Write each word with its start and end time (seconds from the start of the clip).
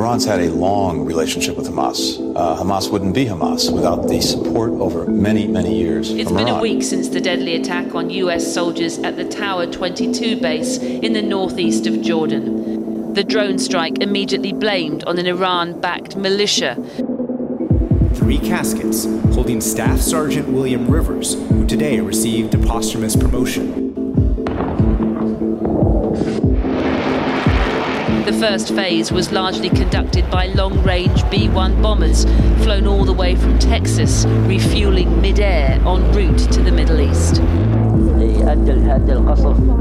Iran's 0.00 0.24
had 0.24 0.40
a 0.40 0.50
long 0.50 1.04
relationship 1.04 1.58
with 1.58 1.68
Hamas. 1.68 2.18
Uh, 2.34 2.56
Hamas 2.56 2.90
wouldn't 2.90 3.14
be 3.14 3.26
Hamas 3.26 3.70
without 3.70 4.08
the 4.08 4.18
support 4.22 4.70
over 4.72 5.04
many, 5.04 5.46
many 5.46 5.76
years. 5.78 6.10
It's 6.10 6.30
from 6.30 6.38
been 6.38 6.48
Iran. 6.48 6.58
a 6.60 6.62
week 6.62 6.82
since 6.82 7.08
the 7.08 7.20
deadly 7.20 7.54
attack 7.54 7.94
on 7.94 8.08
US 8.08 8.50
soldiers 8.54 8.98
at 9.00 9.16
the 9.16 9.26
Tower 9.26 9.66
22 9.66 10.40
base 10.40 10.78
in 10.78 11.12
the 11.12 11.20
northeast 11.20 11.86
of 11.86 12.00
Jordan. 12.00 13.12
The 13.12 13.22
drone 13.22 13.58
strike 13.58 13.98
immediately 13.98 14.54
blamed 14.54 15.04
on 15.04 15.18
an 15.18 15.26
Iran 15.26 15.78
backed 15.78 16.16
militia. 16.16 16.76
Three 18.14 18.38
caskets 18.38 19.04
holding 19.34 19.60
Staff 19.60 20.00
Sergeant 20.00 20.48
William 20.48 20.88
Rivers, 20.88 21.34
who 21.50 21.66
today 21.66 22.00
received 22.00 22.54
a 22.54 22.58
posthumous 22.58 23.16
promotion. 23.16 23.79
First 28.40 28.74
phase 28.74 29.12
was 29.12 29.30
largely 29.32 29.68
conducted 29.68 30.28
by 30.30 30.46
long 30.46 30.82
range 30.82 31.28
B 31.30 31.50
1 31.50 31.82
bombers 31.82 32.24
flown 32.64 32.86
all 32.86 33.04
the 33.04 33.12
way 33.12 33.34
from 33.34 33.58
Texas, 33.58 34.24
refueling 34.46 35.20
mid 35.20 35.38
air 35.38 35.72
en 35.72 36.12
route 36.14 36.38
to 36.50 36.62
the 36.62 36.72
Middle 36.72 37.00
East. 37.00 37.34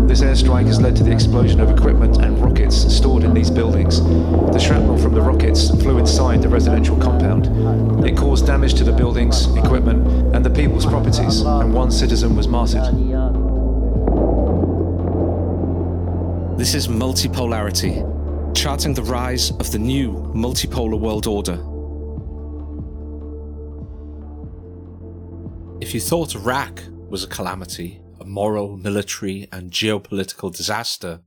This 0.10 0.22
airstrike 0.22 0.66
has 0.66 0.82
led 0.82 0.98
to 0.98 1.04
the 1.04 1.12
explosion 1.12 1.62
of 1.62 1.70
equipment 1.72 2.18
and 2.18 2.38
rockets 2.44 2.76
stored 2.94 3.24
in 3.24 3.34
these 3.34 3.50
buildings. 3.50 4.02
The 4.04 4.60
shrapnel 4.60 4.98
from 4.98 5.14
the 5.14 5.22
rockets 5.22 5.70
flew 5.82 5.98
inside 5.98 6.42
the 6.42 6.50
residential 6.50 6.98
compound. 6.98 7.48
It 8.06 8.18
caused 8.18 8.46
damage 8.46 8.74
to 8.74 8.84
the 8.84 8.92
buildings, 8.92 9.48
equipment, 9.56 10.36
and 10.36 10.46
the 10.46 10.50
people's 10.50 10.86
properties, 10.86 11.40
and 11.44 11.74
one 11.74 11.92
citizen 11.92 12.36
was 12.36 12.50
martyred. 12.50 12.94
This 16.60 16.76
is 16.76 16.90
Multipolarity, 16.90 18.19
charting 18.56 18.94
the 18.94 19.04
rise 19.04 19.52
of 19.52 19.72
the 19.72 19.80
new 19.80 20.14
multipolar 20.36 21.00
world 21.00 21.28
order. 21.28 21.56
If 25.82 25.94
you 25.94 26.02
thought 26.02 26.36
Iraq 26.36 26.84
was 27.10 27.24
a 27.24 27.28
calamity, 27.28 28.02
a 28.20 28.26
moral, 28.26 28.76
military, 28.76 29.48
and 29.52 29.72
geopolitical 29.72 30.54
disaster, 30.56 31.22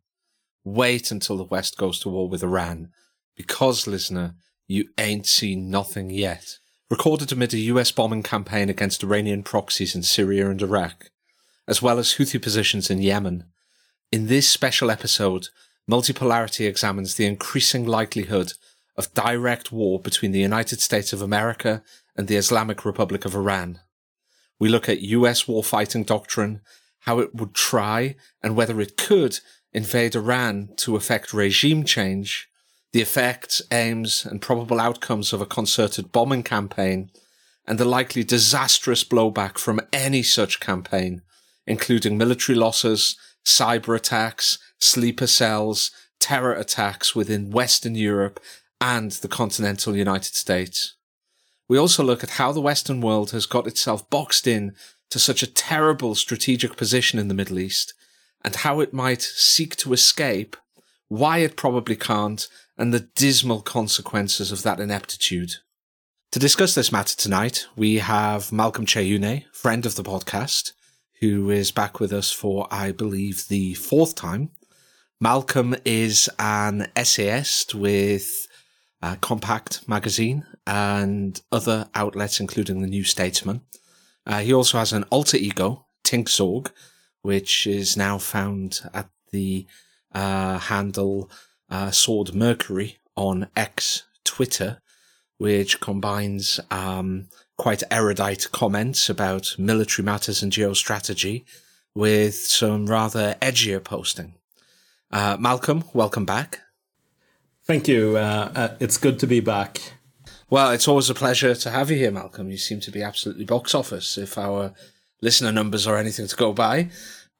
wait 0.64 1.10
until 1.10 1.36
the 1.36 1.44
West 1.44 1.78
goes 1.78 1.98
to 2.00 2.08
war 2.08 2.28
with 2.28 2.42
Iran, 2.42 2.90
because, 3.36 3.86
listener, 3.86 4.34
you 4.66 4.88
ain't 4.98 5.26
seen 5.26 5.70
nothing 5.70 6.10
yet. 6.10 6.58
Recorded 6.90 7.32
amid 7.32 7.54
a 7.54 7.58
US 7.58 7.90
bombing 7.90 8.22
campaign 8.22 8.68
against 8.68 9.02
Iranian 9.02 9.42
proxies 9.42 9.94
in 9.94 10.02
Syria 10.02 10.50
and 10.50 10.60
Iraq, 10.60 11.10
as 11.66 11.80
well 11.80 11.98
as 11.98 12.14
Houthi 12.14 12.40
positions 12.42 12.90
in 12.90 13.00
Yemen. 13.00 13.44
In 14.10 14.26
this 14.26 14.48
special 14.48 14.90
episode, 14.90 15.48
Multipolarity 15.90 16.68
examines 16.68 17.14
the 17.14 17.26
increasing 17.26 17.84
likelihood 17.86 18.52
of 18.96 19.12
direct 19.14 19.72
war 19.72 19.98
between 19.98 20.32
the 20.32 20.40
United 20.40 20.80
States 20.80 21.12
of 21.12 21.22
America 21.22 21.82
and 22.16 22.28
the 22.28 22.36
Islamic 22.36 22.84
Republic 22.84 23.24
of 23.24 23.34
Iran. 23.34 23.80
We 24.58 24.68
look 24.68 24.88
at 24.88 25.00
US 25.00 25.44
warfighting 25.44 26.06
doctrine, 26.06 26.60
how 27.00 27.18
it 27.18 27.34
would 27.34 27.54
try 27.54 28.14
and 28.42 28.54
whether 28.54 28.80
it 28.80 28.96
could 28.96 29.40
invade 29.72 30.14
Iran 30.14 30.68
to 30.76 30.94
effect 30.94 31.32
regime 31.32 31.84
change, 31.84 32.48
the 32.92 33.00
effects, 33.00 33.62
aims, 33.70 34.24
and 34.24 34.40
probable 34.40 34.78
outcomes 34.78 35.32
of 35.32 35.40
a 35.40 35.46
concerted 35.46 36.12
bombing 36.12 36.42
campaign, 36.42 37.10
and 37.66 37.78
the 37.78 37.84
likely 37.84 38.22
disastrous 38.22 39.02
blowback 39.02 39.56
from 39.58 39.80
any 39.92 40.22
such 40.22 40.60
campaign, 40.60 41.22
including 41.66 42.18
military 42.18 42.56
losses, 42.56 43.16
cyber 43.44 43.96
attacks, 43.96 44.58
sleeper 44.82 45.26
cells, 45.26 45.90
terror 46.18 46.52
attacks 46.52 47.14
within 47.14 47.50
Western 47.50 47.94
Europe 47.94 48.40
and 48.80 49.12
the 49.12 49.28
continental 49.28 49.96
United 49.96 50.34
States. 50.34 50.94
We 51.68 51.78
also 51.78 52.02
look 52.02 52.22
at 52.22 52.30
how 52.30 52.52
the 52.52 52.60
Western 52.60 53.00
world 53.00 53.30
has 53.30 53.46
got 53.46 53.66
itself 53.66 54.08
boxed 54.10 54.46
in 54.46 54.74
to 55.10 55.18
such 55.18 55.42
a 55.42 55.52
terrible 55.52 56.14
strategic 56.14 56.76
position 56.76 57.18
in 57.18 57.28
the 57.28 57.34
Middle 57.34 57.58
East, 57.58 57.94
and 58.44 58.56
how 58.56 58.80
it 58.80 58.92
might 58.92 59.22
seek 59.22 59.76
to 59.76 59.92
escape, 59.92 60.56
why 61.08 61.38
it 61.38 61.56
probably 61.56 61.96
can't, 61.96 62.48
and 62.76 62.92
the 62.92 63.08
dismal 63.14 63.60
consequences 63.60 64.50
of 64.50 64.62
that 64.62 64.80
ineptitude. 64.80 65.56
To 66.32 66.38
discuss 66.38 66.74
this 66.74 66.90
matter 66.90 67.14
tonight, 67.14 67.66
we 67.76 67.98
have 67.98 68.50
Malcom 68.50 68.86
Kyeyune, 68.86 69.44
friend 69.52 69.84
of 69.84 69.96
the 69.96 70.02
podcast, 70.02 70.72
who 71.20 71.50
is 71.50 71.70
back 71.70 72.00
with 72.00 72.12
us 72.12 72.32
for, 72.32 72.66
I 72.70 72.90
believe, 72.90 73.48
the 73.48 73.74
fourth 73.74 74.14
time. 74.14 74.50
Malcom 75.22 75.80
is 75.84 76.28
an 76.40 76.90
essayist 76.96 77.76
with 77.76 78.48
uh, 79.02 79.14
Compact 79.20 79.86
magazine 79.88 80.44
and 80.66 81.40
other 81.52 81.88
outlets, 81.94 82.40
including 82.40 82.82
the 82.82 82.88
New 82.88 83.04
Statesman. 83.04 83.60
Uh, 84.26 84.40
he 84.40 84.52
also 84.52 84.78
has 84.78 84.92
an 84.92 85.04
alter 85.10 85.36
ego, 85.36 85.86
Tinkzorg, 86.02 86.72
which 87.22 87.68
is 87.68 87.96
now 87.96 88.18
found 88.18 88.80
at 88.92 89.10
the 89.30 89.64
uh, 90.12 90.58
handle 90.58 91.30
uh, 91.70 91.92
Sword 91.92 92.34
Mercury 92.34 92.98
on 93.16 93.46
X 93.54 94.02
Twitter, 94.24 94.80
which 95.38 95.80
combines 95.80 96.58
um, 96.72 97.28
quite 97.56 97.84
erudite 97.92 98.48
comments 98.50 99.08
about 99.08 99.54
military 99.56 100.04
matters 100.04 100.42
and 100.42 100.50
geostrategy 100.50 101.44
with 101.94 102.34
some 102.34 102.86
rather 102.86 103.36
edgier 103.40 103.82
posting. 103.82 104.34
Uh, 105.12 105.36
Malcom, 105.36 105.84
welcome 105.94 106.24
back. 106.24 106.60
Thank 107.64 107.86
you. 107.86 108.16
Uh, 108.16 108.50
uh, 108.54 108.76
it's 108.80 108.96
good 108.96 109.18
to 109.18 109.26
be 109.26 109.40
back. 109.40 109.92
Well, 110.48 110.70
it's 110.70 110.88
always 110.88 111.10
a 111.10 111.14
pleasure 111.14 111.54
to 111.54 111.70
have 111.70 111.90
you 111.90 111.98
here, 111.98 112.10
Malcom. 112.10 112.50
You 112.50 112.56
seem 112.56 112.80
to 112.80 112.90
be 112.90 113.02
absolutely 113.02 113.44
box 113.44 113.74
office 113.74 114.16
if 114.16 114.38
our 114.38 114.72
listener 115.20 115.52
numbers 115.52 115.86
are 115.86 115.98
anything 115.98 116.26
to 116.28 116.36
go 116.36 116.54
by. 116.54 116.88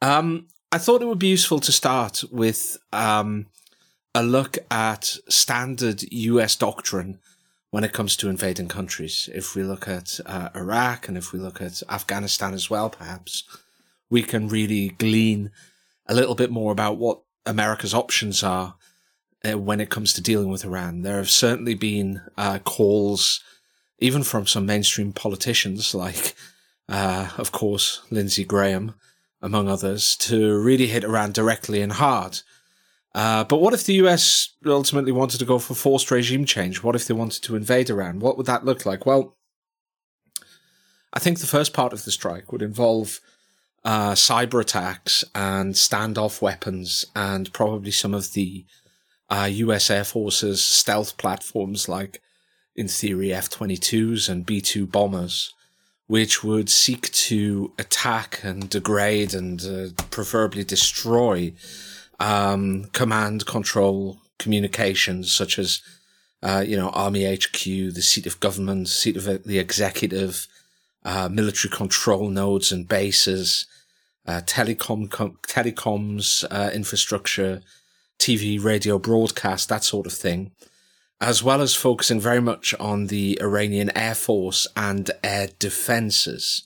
Um, 0.02 0.48
I 0.70 0.76
thought 0.76 1.00
it 1.00 1.06
would 1.06 1.18
be 1.18 1.28
useful 1.28 1.60
to 1.60 1.72
start 1.72 2.24
with 2.30 2.76
um, 2.92 3.46
a 4.14 4.22
look 4.22 4.58
at 4.70 5.16
standard 5.30 6.02
US 6.12 6.56
doctrine 6.56 7.20
when 7.70 7.84
it 7.84 7.94
comes 7.94 8.16
to 8.16 8.28
invading 8.28 8.68
countries. 8.68 9.30
If 9.34 9.54
we 9.54 9.62
look 9.62 9.88
at 9.88 10.20
uh, 10.26 10.50
Iraq 10.54 11.08
and 11.08 11.16
if 11.16 11.32
we 11.32 11.38
look 11.38 11.62
at 11.62 11.82
Afghanistan 11.88 12.52
as 12.52 12.68
well, 12.68 12.90
perhaps 12.90 13.44
we 14.10 14.22
can 14.22 14.48
really 14.48 14.90
glean 14.90 15.50
a 16.06 16.14
little 16.14 16.34
bit 16.34 16.50
more 16.50 16.70
about 16.70 16.98
what 16.98 17.22
America's 17.46 17.94
options 17.94 18.42
are 18.42 18.74
uh, 19.44 19.58
when 19.58 19.80
it 19.80 19.90
comes 19.90 20.12
to 20.12 20.20
dealing 20.20 20.48
with 20.50 20.64
Iran. 20.64 21.02
There 21.02 21.16
have 21.16 21.30
certainly 21.30 21.74
been 21.74 22.22
uh, 22.36 22.58
calls, 22.60 23.42
even 23.98 24.22
from 24.22 24.46
some 24.46 24.66
mainstream 24.66 25.12
politicians, 25.12 25.94
like, 25.94 26.34
uh, 26.88 27.30
of 27.38 27.52
course, 27.52 28.02
Lindsey 28.10 28.44
Graham, 28.44 28.94
among 29.40 29.68
others, 29.68 30.16
to 30.16 30.58
really 30.60 30.86
hit 30.86 31.04
Iran 31.04 31.32
directly 31.32 31.82
and 31.82 31.92
hard. 31.92 32.40
Uh, 33.14 33.44
but 33.44 33.60
what 33.60 33.74
if 33.74 33.84
the 33.84 33.94
US 33.94 34.54
ultimately 34.64 35.12
wanted 35.12 35.38
to 35.38 35.44
go 35.44 35.58
for 35.58 35.74
forced 35.74 36.10
regime 36.10 36.44
change? 36.44 36.82
What 36.82 36.96
if 36.96 37.06
they 37.06 37.14
wanted 37.14 37.42
to 37.42 37.56
invade 37.56 37.90
Iran? 37.90 38.20
What 38.20 38.36
would 38.36 38.46
that 38.46 38.64
look 38.64 38.86
like? 38.86 39.04
Well, 39.04 39.36
I 41.12 41.18
think 41.18 41.40
the 41.40 41.46
first 41.46 41.74
part 41.74 41.92
of 41.92 42.04
the 42.04 42.10
strike 42.10 42.52
would 42.52 42.62
involve 42.62 43.20
uh, 43.84 44.12
cyber 44.12 44.60
attacks 44.60 45.24
and 45.34 45.74
standoff 45.74 46.40
weapons 46.40 47.04
and 47.16 47.52
probably 47.52 47.90
some 47.90 48.14
of 48.14 48.32
the 48.32 48.64
uh, 49.28 49.48
US 49.50 49.90
Air 49.90 50.04
Force's 50.04 50.62
stealth 50.62 51.16
platforms 51.16 51.88
like, 51.88 52.20
in 52.76 52.88
theory, 52.88 53.32
F 53.32 53.50
22s 53.50 54.28
and 54.28 54.46
B 54.46 54.60
2 54.60 54.86
bombers, 54.86 55.52
which 56.06 56.44
would 56.44 56.70
seek 56.70 57.10
to 57.12 57.72
attack 57.78 58.40
and 58.42 58.68
degrade 58.68 59.34
and 59.34 59.62
uh, 59.62 60.02
preferably 60.10 60.64
destroy 60.64 61.52
um, 62.20 62.84
command 62.92 63.46
control 63.46 64.18
communications 64.38 65.32
such 65.32 65.58
as, 65.58 65.82
uh, 66.42 66.64
you 66.66 66.76
know, 66.76 66.90
Army 66.90 67.24
HQ, 67.34 67.64
the 67.64 68.02
seat 68.02 68.26
of 68.26 68.40
government, 68.40 68.88
seat 68.88 69.16
of 69.16 69.44
the 69.44 69.58
executive, 69.58 70.46
uh, 71.04 71.28
military 71.28 71.70
control 71.70 72.28
nodes 72.28 72.72
and 72.72 72.88
bases, 72.88 73.66
uh, 74.26 74.40
telecom, 74.44 75.10
com- 75.10 75.38
telecoms, 75.46 76.44
uh, 76.50 76.70
infrastructure, 76.72 77.60
TV, 78.18 78.62
radio 78.62 78.98
broadcast, 78.98 79.68
that 79.68 79.84
sort 79.84 80.06
of 80.06 80.12
thing, 80.12 80.52
as 81.20 81.42
well 81.42 81.60
as 81.60 81.74
focusing 81.74 82.20
very 82.20 82.40
much 82.40 82.74
on 82.78 83.08
the 83.08 83.38
Iranian 83.40 83.90
Air 83.96 84.14
Force 84.14 84.66
and 84.76 85.10
air 85.24 85.48
defenses. 85.58 86.62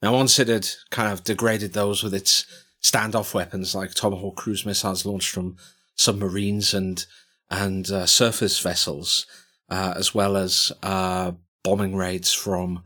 Now, 0.00 0.14
once 0.14 0.38
it 0.38 0.48
had 0.48 0.68
kind 0.90 1.12
of 1.12 1.24
degraded 1.24 1.74
those 1.74 2.02
with 2.02 2.14
its 2.14 2.46
standoff 2.82 3.34
weapons 3.34 3.74
like 3.74 3.94
Tomahawk 3.94 4.36
cruise 4.36 4.66
missiles 4.66 5.06
launched 5.06 5.30
from 5.30 5.56
submarines 5.94 6.74
and 6.74 7.04
and 7.50 7.90
uh, 7.90 8.06
surface 8.06 8.58
vessels, 8.58 9.26
uh, 9.68 9.92
as 9.94 10.14
well 10.14 10.38
as 10.38 10.72
uh, 10.82 11.32
bombing 11.62 11.94
raids 11.94 12.32
from 12.32 12.82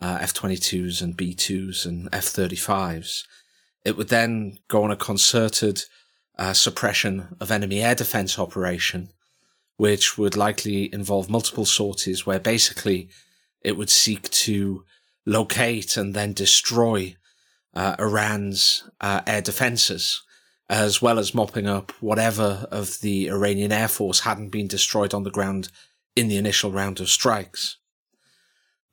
uh, 0.00 0.18
F-22s 0.20 1.02
and 1.02 1.16
B-2s 1.16 1.86
and 1.86 2.08
F-35s. 2.12 3.24
It 3.84 3.96
would 3.96 4.08
then 4.08 4.58
go 4.68 4.84
on 4.84 4.90
a 4.90 4.96
concerted 4.96 5.82
uh, 6.38 6.52
suppression 6.52 7.36
of 7.40 7.50
enemy 7.50 7.82
air 7.82 7.94
defense 7.94 8.38
operation, 8.38 9.10
which 9.76 10.18
would 10.18 10.36
likely 10.36 10.92
involve 10.92 11.30
multiple 11.30 11.64
sorties 11.64 12.26
where 12.26 12.40
basically 12.40 13.08
it 13.62 13.76
would 13.76 13.90
seek 13.90 14.28
to 14.30 14.84
locate 15.24 15.96
and 15.96 16.14
then 16.14 16.32
destroy 16.32 17.16
uh, 17.74 17.96
Iran's 17.98 18.88
uh, 19.00 19.22
air 19.26 19.42
defenses, 19.42 20.22
as 20.68 21.02
well 21.02 21.18
as 21.18 21.34
mopping 21.34 21.66
up 21.66 21.90
whatever 22.00 22.66
of 22.70 23.00
the 23.00 23.28
Iranian 23.28 23.72
Air 23.72 23.88
Force 23.88 24.20
hadn't 24.20 24.50
been 24.50 24.66
destroyed 24.66 25.12
on 25.12 25.24
the 25.24 25.30
ground 25.30 25.68
in 26.14 26.28
the 26.28 26.38
initial 26.38 26.72
round 26.72 27.00
of 27.00 27.08
strikes. 27.08 27.76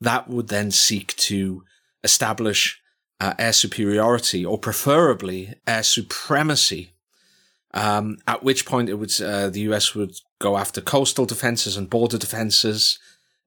That 0.00 0.28
would 0.28 0.48
then 0.48 0.70
seek 0.70 1.16
to 1.16 1.64
establish 2.02 2.80
uh, 3.20 3.34
air 3.38 3.52
superiority 3.52 4.44
or 4.44 4.58
preferably 4.58 5.54
air 5.66 5.82
supremacy. 5.82 6.92
Um, 7.72 8.18
at 8.26 8.42
which 8.42 8.66
point 8.66 8.88
it 8.88 8.94
would, 8.94 9.20
uh, 9.20 9.48
the 9.48 9.60
US 9.72 9.94
would 9.94 10.14
go 10.38 10.56
after 10.56 10.80
coastal 10.80 11.26
defenses 11.26 11.76
and 11.76 11.90
border 11.90 12.18
defenses. 12.18 12.98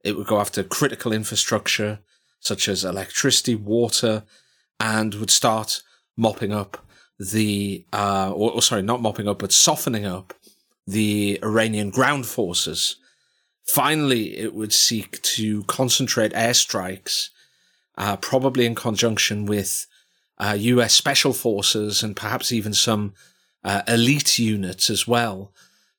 It 0.03 0.17
would 0.17 0.27
go 0.27 0.39
after 0.39 0.63
critical 0.63 1.13
infrastructure 1.13 1.99
such 2.39 2.67
as 2.67 2.83
electricity, 2.83 3.55
water, 3.55 4.23
and 4.79 5.15
would 5.15 5.31
start 5.31 5.81
mopping 6.15 6.53
up 6.53 6.85
the, 7.19 7.85
uh, 7.94 8.31
or, 8.33 8.51
or 8.51 8.61
sorry, 8.61 8.81
not 8.81 9.01
mopping 9.01 9.27
up, 9.27 9.39
but 9.39 9.51
softening 9.51 10.05
up 10.05 10.33
the 10.85 11.39
Iranian 11.44 11.89
ground 11.89 12.25
forces. 12.25 12.97
Finally, 13.68 14.38
it 14.38 14.54
would 14.54 14.74
seek 14.74 15.22
to 15.22 15.64
concentrate 15.64 16.31
airstrikes 16.34 17.30
uh, 17.98 18.16
probably 18.18 18.66
in 18.66 18.75
conjunction 18.75 19.46
with 19.46 19.88
uh, 20.38 20.56
US 20.58 20.94
special 20.94 21.34
forces 21.34 22.04
and 22.04 22.16
perhaps 22.16 22.52
even 22.52 22.74
some 22.74 23.14
uh, 23.64 23.81
elite 23.88 24.40
units 24.40 24.90
as 24.90 25.08
well 25.08 25.52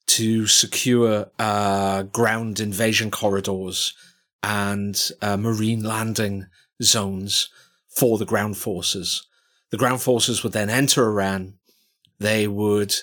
to 0.07 0.47
secure 0.47 1.31
uh, 1.39 2.03
ground 2.05 2.61
invasion 2.61 3.11
corridors 3.11 3.93
and 4.43 5.11
uh, 5.21 5.37
marine 5.37 5.83
landing 5.83 6.47
zones 6.83 7.51
for 7.89 8.17
the 8.17 8.25
ground 8.25 8.57
forces. 8.57 9.27
The 9.71 9.77
ground 9.77 10.01
forces 10.01 10.43
would 10.43 10.53
then 10.53 10.71
enter 10.71 11.05
Iran. 11.05 11.55
They 12.19 12.47
would 12.47 12.95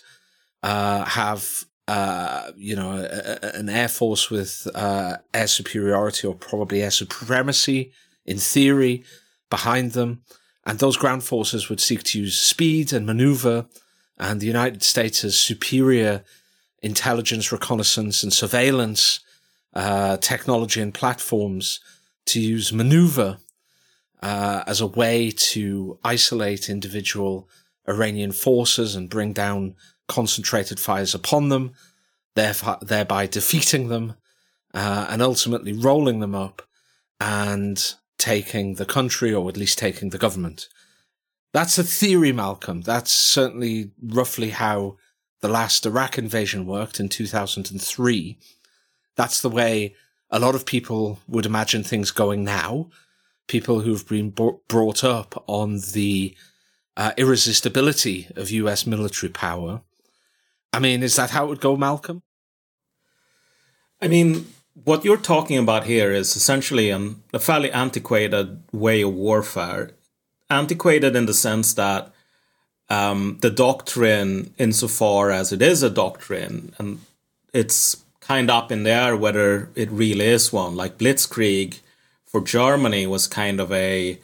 uh, 1.88 2.52
you 2.56 2.76
know, 2.76 2.94
a, 2.94 3.40
a, 3.46 3.60
an 3.60 3.70
air 3.70 3.88
force 3.88 4.30
with 4.30 4.68
air 4.76 5.48
superiority 5.48 6.28
or 6.28 6.36
probably 6.36 6.82
air 6.82 6.92
supremacy 6.92 7.92
in 8.26 8.38
theory, 8.38 9.04
behind 9.50 9.92
them. 9.92 10.22
And 10.66 10.80
those 10.80 10.98
ground 10.98 11.24
forces 11.24 11.70
would 11.70 11.80
seek 11.80 12.04
to 12.04 12.20
use 12.20 12.40
speed 12.40 12.92
and 12.92 13.06
maneuver 13.06 13.68
and 14.18 14.40
the 14.40 14.48
United 14.48 14.84
States' 14.84 15.22
has 15.22 15.38
superior 15.38 16.24
intelligence, 16.82 17.52
reconnaissance, 17.52 18.24
and 18.24 18.32
surveillance 18.32 19.20
uh, 19.74 20.18
technology 20.18 20.80
and 20.80 20.94
platforms 20.94 21.80
to 22.28 22.40
use 22.40 22.72
maneuver 22.72 23.38
uh, 24.22 24.64
as 24.66 24.80
a 24.80 24.88
way 24.88 25.32
to 25.32 26.00
isolate 26.04 26.70
individual 26.70 27.50
Iranian 27.88 28.32
forces 28.32 28.96
and 28.96 29.10
bring 29.10 29.34
down 29.34 29.76
concentrated 30.08 30.80
fires 30.80 31.16
upon 31.16 31.50
them, 31.50 31.74
thereby 32.36 33.28
defeating 33.28 33.88
them 33.88 34.16
uh, 34.74 35.08
and 35.10 35.22
ultimately 35.22 35.74
rolling 35.74 36.20
them 36.20 36.36
up 36.36 36.62
and 37.20 37.96
taking 38.18 38.76
the 38.76 38.86
country 38.86 39.34
or 39.34 39.48
at 39.50 39.58
least 39.58 39.78
taking 39.78 40.10
the 40.10 40.18
government. 40.18 40.68
That's 41.54 41.78
a 41.78 41.84
theory, 41.84 42.34
Malcom. 42.34 42.84
That's 42.84 43.12
certainly 43.12 43.92
roughly 44.02 44.50
how 44.50 44.98
the 45.42 45.48
last 45.48 45.86
Iraq 45.86 46.18
invasion 46.18 46.66
worked 46.66 47.00
in 47.00 47.08
2003. 47.08 48.38
That's 49.16 49.42
the 49.42 49.50
way 49.50 49.96
a 50.30 50.40
lot 50.40 50.56
of 50.56 50.66
people 50.66 51.20
would 51.28 51.46
imagine 51.46 51.84
things 51.84 52.12
going 52.12 52.44
now. 52.44 52.90
People 53.48 53.82
who've 53.82 54.08
been 54.08 54.32
brought 54.32 55.04
up 55.04 55.44
on 55.48 55.80
the 55.94 56.36
uh, 56.98 57.12
irresistibility 57.16 58.28
of 58.36 58.52
US 58.52 58.86
military 58.86 59.32
power. 59.32 59.82
I 60.76 60.80
mean, 60.80 61.04
is 61.04 61.16
that 61.16 61.30
how 61.30 61.46
it 61.46 61.48
would 61.48 61.62
go, 61.62 61.78
Malcom? 61.78 62.22
I 64.02 64.10
mean, 64.10 64.46
what 64.84 65.06
you're 65.06 65.16
talking 65.16 65.58
about 65.58 65.86
here 65.86 66.12
is 66.12 66.36
essentially 66.36 66.90
an, 66.90 67.24
a 67.32 67.40
fairly 67.40 67.72
antiquated 67.72 68.62
way 68.74 69.02
of 69.02 69.14
warfare. 69.14 69.92
Antiquated 70.50 71.16
in 71.16 71.28
the 71.28 71.34
sense 71.34 71.74
that 71.76 72.12
um, 72.90 73.38
the 73.42 73.50
doctrine, 73.50 74.54
insofar 74.58 75.32
as 75.32 75.54
it 75.54 75.62
is 75.62 75.82
a 75.82 75.90
doctrine, 75.90 76.74
and 76.78 77.00
it's 77.54 78.04
kind 78.20 78.50
of 78.50 78.64
up 78.64 78.72
in 78.72 78.84
the 78.84 78.92
air 78.92 79.16
whether 79.16 79.70
it 79.76 79.90
really 79.90 80.26
is 80.26 80.52
one. 80.52 80.76
Like 80.76 80.98
Blitzkrieg 80.98 81.80
for 82.26 82.42
Germany 82.42 83.08
was 83.08 83.28
kind 83.28 83.62
of 83.62 83.72
a 83.72 84.20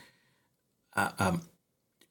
uh, 0.98 1.12
um, 1.18 1.42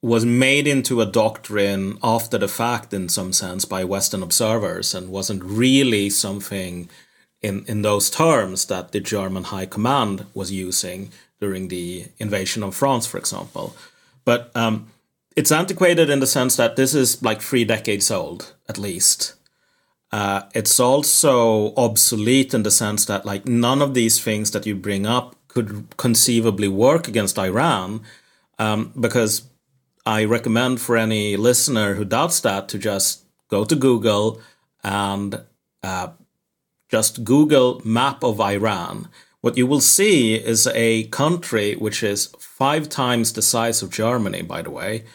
was 0.01 0.25
made 0.25 0.67
into 0.67 0.99
a 0.99 1.05
doctrine 1.05 1.97
after 2.01 2.37
the 2.37 2.47
fact 2.47 2.93
in 2.93 3.07
some 3.07 3.31
sense 3.31 3.65
by 3.65 3.83
Western 3.83 4.23
observers 4.23 4.95
and 4.95 5.09
wasn't 5.09 5.43
really 5.43 6.09
something 6.09 6.89
in, 7.41 7.63
in 7.67 7.81
those 7.83 8.09
terms 8.09 8.65
that 8.65 8.91
the 8.91 8.99
German 8.99 9.45
High 9.45 9.67
Command 9.67 10.25
was 10.33 10.51
using 10.51 11.11
during 11.39 11.67
the 11.67 12.05
invasion 12.17 12.63
of 12.63 12.75
France, 12.75 13.05
for 13.05 13.17
example. 13.17 13.75
But 14.25 14.51
um, 14.55 14.87
it's 15.35 15.51
antiquated 15.51 16.09
in 16.09 16.19
the 16.19 16.27
sense 16.27 16.55
that 16.55 16.75
this 16.75 16.93
is 16.93 17.21
like 17.21 17.41
three 17.41 17.63
decades 17.63 18.09
old, 18.11 18.53
at 18.67 18.77
least. 18.77 19.35
Uh, 20.11 20.43
it's 20.53 20.79
also 20.79 21.73
obsolete 21.75 22.53
in 22.53 22.63
the 22.63 22.71
sense 22.71 23.05
that 23.05 23.25
like 23.25 23.47
none 23.47 23.81
of 23.81 23.93
these 23.93 24.21
things 24.21 24.51
that 24.51 24.65
you 24.65 24.75
bring 24.75 25.05
up 25.05 25.35
could 25.47 25.85
conceivably 25.97 26.67
work 26.67 27.07
against 27.07 27.39
Iran, 27.39 28.01
um, 28.59 28.91
because 28.99 29.43
I 30.05 30.25
recommend 30.25 30.81
for 30.81 30.97
any 30.97 31.37
listener 31.37 31.95
who 31.95 32.05
doubts 32.05 32.39
that 32.41 32.67
to 32.69 32.77
just 32.77 33.23
go 33.49 33.65
to 33.65 33.75
Google 33.75 34.41
and 34.83 35.41
uh, 35.83 36.09
just 36.89 37.23
Google 37.23 37.81
map 37.85 38.23
of 38.23 38.39
Iran, 38.39 39.07
what 39.41 39.57
you 39.57 39.65
will 39.65 39.81
see 39.81 40.35
is 40.35 40.67
a 40.67 41.05
country 41.05 41.75
which 41.75 42.03
is 42.03 42.27
five 42.37 42.89
times 42.89 43.33
the 43.33 43.41
size 43.41 43.81
of 43.81 43.89
Germany, 43.89 44.41
by 44.41 44.61
the 44.61 44.71
way, 44.71 45.05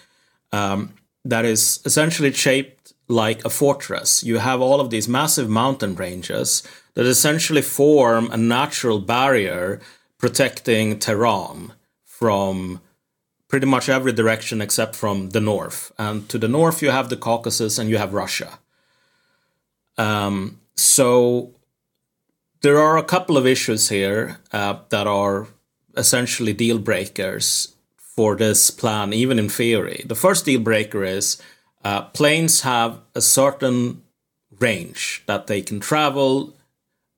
um, 0.52 0.94
that 1.24 1.44
is 1.44 1.80
essentially 1.84 2.32
shaped 2.32 2.92
like 3.08 3.44
a 3.44 3.50
fortress. 3.50 4.24
You 4.24 4.38
have 4.38 4.60
all 4.60 4.80
of 4.80 4.90
these 4.90 5.08
massive 5.08 5.48
mountain 5.48 5.94
ranges 5.94 6.62
that 6.94 7.06
essentially 7.06 7.62
form 7.62 8.30
a 8.32 8.36
natural 8.36 8.98
barrier 8.98 9.80
protecting 10.18 10.98
Tehran 10.98 11.72
from 12.04 12.80
pretty 13.48 13.66
much 13.66 13.88
every 13.88 14.12
direction 14.12 14.60
except 14.60 14.96
from 14.96 15.30
the 15.30 15.40
north. 15.40 15.92
And 15.98 16.28
to 16.28 16.38
the 16.38 16.48
north, 16.48 16.82
you 16.82 16.90
have 16.90 17.08
the 17.08 17.16
Caucasus 17.16 17.78
and 17.78 17.88
you 17.88 17.98
have 17.98 18.12
Russia. 18.12 18.58
Um, 19.98 20.60
so 20.74 21.54
there 22.62 22.78
are 22.78 22.98
a 22.98 23.04
couple 23.04 23.36
of 23.36 23.46
issues 23.46 23.88
here 23.88 24.38
uh, 24.52 24.78
that 24.90 25.06
are 25.06 25.46
essentially 25.96 26.52
deal 26.52 26.78
breakers 26.78 27.74
for 27.96 28.36
this 28.36 28.70
plan, 28.70 29.12
even 29.12 29.38
in 29.38 29.48
theory. 29.48 30.04
The 30.06 30.14
first 30.14 30.44
deal 30.44 30.60
breaker 30.60 31.04
is 31.04 31.40
uh, 31.84 32.02
planes 32.02 32.62
have 32.62 33.00
a 33.14 33.20
certain 33.20 34.02
range 34.58 35.22
that 35.26 35.46
they 35.46 35.62
can 35.62 35.80
travel 35.80 36.54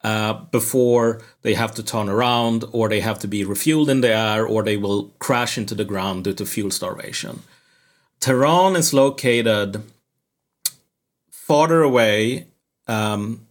uh, 0.02 0.32
before 0.32 1.20
they 1.42 1.54
have 1.54 1.74
to 1.74 1.82
turn 1.82 2.08
around, 2.08 2.64
or 2.72 2.88
they 2.88 3.00
have 3.00 3.18
to 3.20 3.28
be 3.28 3.44
refueled 3.44 3.88
in 3.88 4.00
the 4.00 4.14
air, 4.14 4.46
or 4.46 4.62
they 4.62 4.76
will 4.76 5.10
crash 5.18 5.58
into 5.58 5.74
the 5.74 5.84
ground 5.84 6.24
due 6.24 6.34
to 6.34 6.46
fuel 6.46 6.70
starvation. 6.70 7.42
Tehran 8.20 8.76
is 8.76 8.92
located 8.92 9.82
farther 11.30 11.82
away 11.82 12.46
um, 12.86 13.46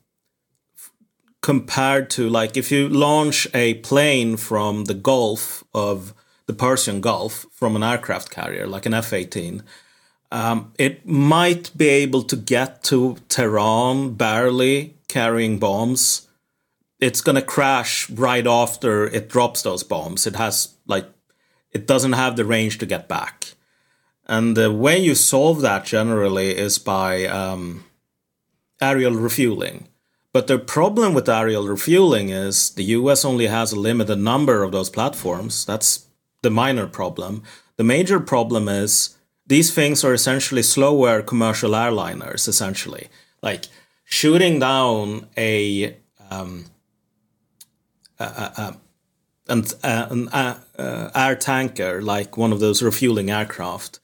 compared 1.42 2.10
to 2.12 2.30
like 2.30 2.58
if 2.58 2.72
you 2.72 2.88
launch 2.90 3.48
a 3.54 3.76
plane 3.76 4.38
from 4.38 4.86
the 4.86 4.94
Gulf 4.94 5.64
of 5.74 6.14
the 6.46 6.54
Persian 6.54 7.02
Gulf 7.02 7.46
from 7.52 7.76
an 7.76 7.84
aircraft 7.84 8.30
carrier 8.30 8.68
like 8.68 8.86
an 8.86 8.94
F 8.94 9.14
18, 9.14 9.64
um, 10.32 10.74
it 10.78 11.08
might 11.08 11.76
be 11.78 11.88
able 11.88 12.24
to 12.24 12.36
get 12.36 12.84
to 12.84 13.18
Tehran 13.30 14.14
barely 14.14 14.96
carrying 15.08 15.58
bombs. 15.58 16.27
It's 17.00 17.22
going 17.22 17.36
to 17.36 17.42
crash 17.42 18.10
right 18.10 18.46
after 18.48 19.06
it 19.06 19.30
drops 19.30 19.62
those 19.62 19.84
bombs. 19.84 20.26
It 20.26 20.36
has 20.36 20.76
like, 20.88 21.06
it 21.72 21.86
doesn't 21.86 22.14
have 22.14 22.36
the 22.36 22.46
range 22.46 22.78
to 22.80 22.86
get 22.86 23.08
back. 23.08 23.54
And 24.26 24.58
the 24.58 24.72
way 24.72 24.98
you 24.98 25.16
solve 25.16 25.62
that 25.62 25.86
generally 25.86 26.58
is 26.58 26.80
by 26.80 27.26
um, 27.26 27.86
aerial 28.82 29.14
refueling. 29.14 29.88
But 30.34 30.48
the 30.48 30.60
problem 30.60 31.14
with 31.14 31.30
aerial 31.30 31.68
refueling 31.68 32.30
is 32.30 32.72
the 32.72 32.84
US 32.84 33.24
only 33.24 33.48
has 33.48 33.72
a 33.72 33.80
limited 33.80 34.20
number 34.20 34.64
of 34.64 34.72
those 34.72 34.90
platforms. 34.90 35.66
That's 35.66 36.08
the 36.44 36.52
minor 36.52 36.88
problem. 36.88 37.44
The 37.78 37.84
major 37.84 38.20
problem 38.20 38.68
is 38.68 39.16
these 39.46 39.74
things 39.74 40.04
are 40.04 40.14
essentially 40.14 40.62
slower 40.62 41.22
commercial 41.22 41.72
airliners, 41.72 42.48
essentially. 42.48 43.08
Like 43.42 43.66
shooting 44.04 44.60
down 44.60 45.28
a 45.38 45.96
um, 46.30 46.66
uh, 48.20 48.50
uh, 48.58 48.72
an, 49.48 49.64
an 49.84 50.30
air 51.16 51.36
tanker, 51.36 52.02
like 52.02 52.38
one 52.38 52.52
of 52.52 52.60
those 52.60 52.82
refueling 52.82 53.30
aircraft, 53.30 54.00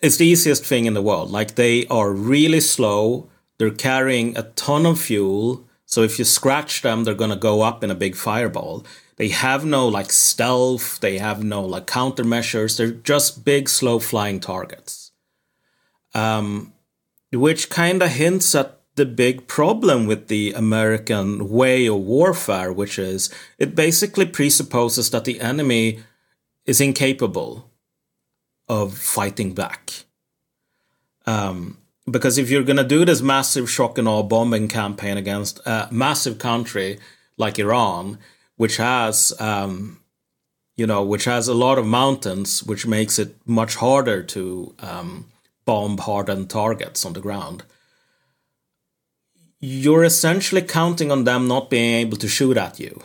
it's 0.00 0.16
the 0.16 0.26
easiest 0.26 0.64
thing 0.64 0.86
in 0.86 0.94
the 0.94 1.02
world. 1.02 1.30
Like 1.30 1.54
they 1.54 1.86
are 1.88 2.12
really 2.12 2.60
slow. 2.60 3.28
They're 3.58 3.70
carrying 3.70 4.36
a 4.36 4.42
ton 4.42 4.86
of 4.86 5.00
fuel. 5.00 5.64
So 5.86 6.02
if 6.02 6.18
you 6.18 6.24
scratch 6.24 6.82
them, 6.82 7.04
they're 7.04 7.14
going 7.14 7.30
to 7.30 7.36
go 7.36 7.62
up 7.62 7.82
in 7.82 7.90
a 7.90 7.94
big 7.94 8.14
fireball. 8.14 8.84
They 9.16 9.28
have 9.28 9.64
no 9.64 9.88
like 9.88 10.12
stealth. 10.12 11.00
They 11.00 11.18
have 11.18 11.42
no 11.42 11.62
like 11.64 11.86
countermeasures. 11.86 12.76
They're 12.76 12.92
just 12.92 13.44
big, 13.44 13.68
slow 13.68 13.98
flying 13.98 14.38
targets. 14.38 15.10
Um, 16.14 16.72
which 17.32 17.68
kind 17.68 18.02
of 18.02 18.10
hints 18.10 18.54
at 18.54 18.77
the 18.98 19.06
big 19.06 19.46
problem 19.46 20.06
with 20.06 20.28
the 20.28 20.52
American 20.52 21.48
way 21.48 21.86
of 21.86 21.96
warfare, 21.96 22.72
which 22.72 22.98
is 22.98 23.30
it 23.58 23.74
basically 23.74 24.26
presupposes 24.26 25.10
that 25.10 25.24
the 25.24 25.40
enemy 25.40 26.00
is 26.66 26.80
incapable 26.80 27.70
of 28.68 28.98
fighting 28.98 29.54
back. 29.54 30.04
Um, 31.26 31.78
because 32.10 32.38
if 32.38 32.50
you're 32.50 32.64
going 32.64 32.76
to 32.76 32.84
do 32.96 33.04
this 33.04 33.22
massive 33.22 33.70
shock 33.70 33.98
and 33.98 34.08
awe 34.08 34.22
bombing 34.22 34.68
campaign 34.68 35.16
against 35.16 35.60
a 35.66 35.88
massive 35.90 36.38
country 36.38 36.98
like 37.36 37.58
Iran, 37.58 38.18
which 38.56 38.76
has, 38.78 39.32
um, 39.40 40.00
you 40.76 40.86
know, 40.86 41.02
which 41.04 41.24
has 41.24 41.48
a 41.48 41.54
lot 41.54 41.78
of 41.78 41.86
mountains, 41.86 42.62
which 42.64 42.86
makes 42.86 43.18
it 43.18 43.36
much 43.46 43.76
harder 43.76 44.22
to 44.22 44.74
um, 44.80 45.26
bomb 45.64 45.98
hardened 45.98 46.50
targets 46.50 47.04
on 47.04 47.12
the 47.12 47.20
ground, 47.20 47.62
you're 49.60 50.04
essentially 50.04 50.62
counting 50.62 51.10
on 51.10 51.24
them 51.24 51.48
not 51.48 51.70
being 51.70 51.94
able 51.94 52.16
to 52.18 52.28
shoot 52.28 52.56
at 52.56 52.78
you. 52.78 53.02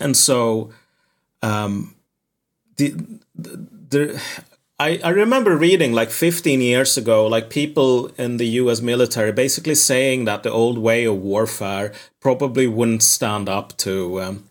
And 0.00 0.16
so, 0.16 0.72
um, 1.42 1.94
the, 2.76 2.94
the, 3.34 3.66
the 3.90 4.22
I, 4.82 5.00
I 5.04 5.10
remember 5.10 5.56
reading 5.56 5.92
like 5.92 6.10
15 6.10 6.60
years 6.60 6.96
ago, 6.96 7.26
like 7.28 7.50
people 7.50 8.08
in 8.18 8.38
the 8.38 8.46
US 8.62 8.80
military 8.80 9.30
basically 9.30 9.76
saying 9.76 10.24
that 10.24 10.42
the 10.42 10.50
old 10.50 10.78
way 10.78 11.04
of 11.04 11.18
warfare 11.18 11.92
probably 12.18 12.66
wouldn't 12.66 13.04
stand 13.04 13.48
up 13.48 13.76
to, 13.78 14.20
um, 14.20 14.50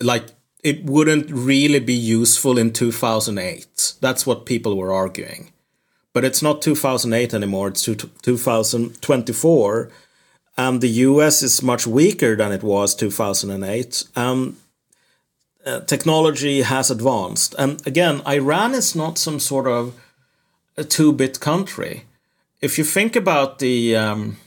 like, 0.00 0.26
it 0.62 0.84
wouldn't 0.84 1.30
really 1.30 1.80
be 1.80 1.94
useful 1.94 2.58
in 2.58 2.72
2008. 2.72 3.94
That's 4.00 4.26
what 4.26 4.46
people 4.46 4.76
were 4.76 4.92
arguing. 4.92 5.52
But 6.18 6.24
it's 6.24 6.42
not 6.42 6.62
2008 6.62 7.32
anymore, 7.32 7.68
it's 7.68 7.84
2024. 7.84 9.88
And 10.56 10.80
the 10.80 10.88
US 10.88 11.44
is 11.44 11.62
much 11.62 11.86
weaker 11.86 12.34
than 12.34 12.50
it 12.50 12.64
was 12.64 12.96
2008. 12.96 14.02
Um, 14.16 14.56
uh, 15.64 15.78
technology 15.82 16.62
has 16.62 16.90
advanced. 16.90 17.54
And 17.56 17.86
again, 17.86 18.20
Iran 18.26 18.74
is 18.74 18.96
not 18.96 19.16
some 19.16 19.38
sort 19.38 19.68
of 19.68 19.94
a 20.76 20.82
two 20.82 21.12
bit 21.12 21.38
country. 21.38 22.02
If 22.60 22.78
you 22.78 22.84
think 22.84 23.14
about 23.14 23.60
the 23.60 23.94
um, 23.94 24.38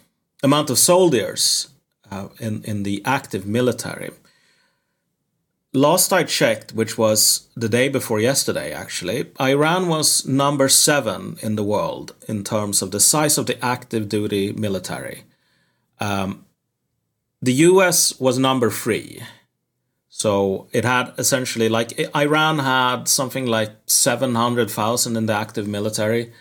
amount 0.44 0.70
of 0.70 0.78
soldiers 0.78 1.70
uh, 2.12 2.28
in, 2.38 2.66
in 2.66 2.84
the 2.84 3.02
active 3.06 3.46
military, 3.46 4.10
last 5.74 6.12
I 6.14 6.24
checked, 6.24 6.74
which 6.74 6.98
was 6.98 7.48
the 7.56 7.70
day 7.70 7.90
before 7.90 8.20
yesterday, 8.20 8.74
actually, 8.74 9.32
Iran 9.40 9.88
was 9.88 10.26
number 10.26 10.70
seven 10.70 11.38
in 11.42 11.56
the 11.56 11.64
world 11.64 12.16
in 12.28 12.44
terms 12.44 12.82
of 12.82 12.92
the 12.92 13.00
size 13.00 13.38
of 13.38 13.46
the 13.46 13.64
active 13.64 14.10
duty 14.10 14.52
military. 14.54 15.24
Um, 16.00 16.46
the 17.42 17.54
US 17.54 18.20
was 18.20 18.38
number 18.38 18.70
three. 18.70 19.22
So 20.10 20.68
it 20.72 20.84
had 20.86 21.14
essentially 21.18 21.70
like 21.70 21.98
Iran 22.16 22.60
had 22.60 23.08
something 23.08 23.46
like 23.46 23.72
700,000 23.88 25.16
in 25.16 25.26
the 25.26 25.34
active 25.34 25.68
military, 25.68 26.34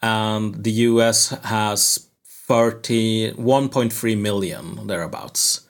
and 0.00 0.64
the 0.64 0.72
US 0.88 1.28
has 1.44 2.08
30, 2.24 3.34
1.3 3.34 4.18
million 4.18 4.86
thereabouts. 4.86 5.60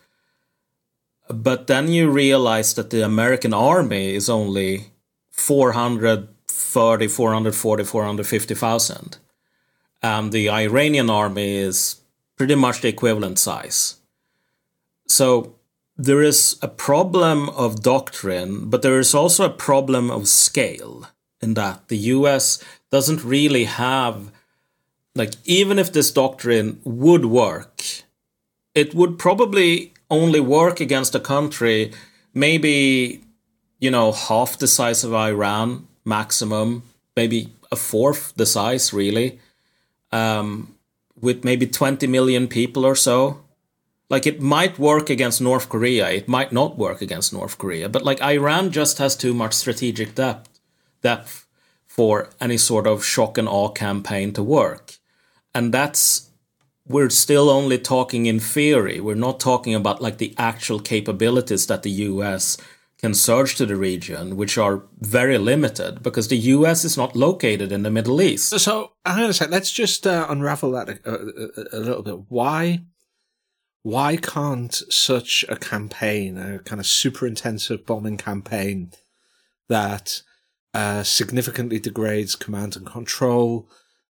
But 1.29 1.67
then 1.67 1.89
you 1.89 2.11
realize 2.11 2.75
that 2.75 2.91
the 2.91 3.05
American 3.05 3.55
army 3.55 4.15
is 4.15 4.29
only 4.29 4.93
430, 5.31 7.09
440, 7.09 7.85
450,000. 7.85 9.19
And 10.03 10.33
the 10.33 10.51
Iranian 10.51 11.09
army 11.09 11.57
is 11.57 12.01
pretty 12.37 12.55
much 12.55 12.81
the 12.81 12.89
equivalent 12.89 13.39
size. 13.39 13.97
So 15.07 15.55
there 15.97 16.23
is 16.23 16.59
a 16.63 16.69
problem 16.69 17.49
of 17.51 17.83
doctrine, 17.83 18.69
but 18.69 18.83
there 18.83 18.99
is 18.99 19.15
also 19.15 19.45
a 19.45 19.51
problem 19.51 20.11
of 20.11 20.27
scale 20.27 21.07
in 21.41 21.55
that 21.55 21.89
the 21.89 21.99
US 21.99 22.63
doesn't 22.91 23.23
really 23.23 23.65
have, 23.65 24.33
like, 25.15 25.35
even 25.45 25.79
if 25.79 25.93
this 25.93 26.11
doctrine 26.11 26.81
would 26.85 27.27
work, 27.27 27.85
it 28.75 28.95
would 28.95 29.19
probably 29.19 29.92
only 30.21 30.41
work 30.41 30.81
against 30.81 31.15
a 31.15 31.21
country 31.21 31.93
maybe, 32.35 33.23
you 33.79 33.91
know, 33.91 34.13
half 34.13 34.59
the 34.59 34.69
size 34.69 35.05
of 35.05 35.13
Iran 35.13 35.87
maximum, 36.05 36.83
maybe 37.17 37.53
a 37.71 37.77
fourth 37.77 38.33
the 38.37 38.47
size, 38.47 38.93
really, 38.93 39.39
um, 40.11 40.75
with 41.21 41.45
maybe 41.45 41.67
20 41.67 42.07
million 42.07 42.49
people 42.49 42.85
or 42.85 42.97
so 42.97 43.43
like 44.13 44.27
it 44.27 44.43
might 44.43 44.79
work 44.79 45.09
against 45.09 45.41
North 45.41 45.71
Korea, 45.71 46.11
it 46.11 46.29
might 46.29 46.53
not 46.53 46.77
work 46.77 47.01
against 47.01 47.33
North 47.33 47.57
Korea, 47.57 47.89
but 47.89 48.05
like 48.05 48.21
Iran 48.21 48.71
just 48.71 48.99
has 48.99 49.17
too 49.17 49.33
much 49.33 49.55
strategic 49.55 50.15
depth 50.15 50.51
depth 51.01 51.47
for 51.87 52.29
any 52.39 52.59
sort 52.59 52.87
of 52.87 53.03
shock 53.03 53.39
and 53.39 53.49
awe 53.49 53.71
campaign 53.71 54.35
to 54.35 54.43
work. 54.43 54.99
And 55.55 55.73
that's 55.73 56.29
we're 56.87 57.11
still 57.11 57.49
only 57.49 57.79
talking 57.79 58.27
in 58.27 58.41
theory. 58.41 59.01
We're 59.01 59.15
not 59.15 59.41
talking 59.41 59.75
about 59.75 60.03
like 60.03 60.19
the 60.19 60.35
actual 60.37 60.81
capabilities 60.81 61.67
that 61.67 61.83
the 61.83 61.91
US 61.91 62.57
can 62.99 63.15
surge 63.15 63.57
to 63.57 63.67
the 63.67 63.77
region, 63.77 64.37
which 64.37 64.57
are 64.57 64.85
very 65.01 65.37
limited 65.37 66.03
because 66.03 66.29
the 66.29 66.37
US 66.37 66.85
is 66.85 66.97
not 66.97 67.17
located 67.17 67.73
in 67.73 67.83
the 67.83 67.91
Middle 67.91 68.23
East. 68.23 68.59
So, 68.61 68.93
I'm 69.05 69.17
going 69.17 69.29
to 69.29 69.35
say, 69.35 69.49
let's 69.49 69.73
just 69.73 70.07
uh, 70.07 70.27
unravel 70.29 70.71
that 70.73 70.89
a, 70.89 71.11
a, 71.11 71.79
a, 71.79 71.81
little 71.81 72.03
bit. 72.03 72.19
Why 72.29 72.83
why 73.83 74.17
can't 74.17 74.73
such 74.73 75.45
a 75.49 75.57
campaign, 75.57 76.39
a 76.39 76.61
kind 76.61 76.81
of 76.81 76.87
super 76.87 77.27
intensive 77.27 77.85
bombing 77.85 78.17
campaign 78.17 78.93
that 79.69 80.23
uh, 80.73 81.03
significantly 81.03 81.81
degrades 81.81 82.37
command 82.37 82.77
and 82.77 82.87
control, 82.87 83.69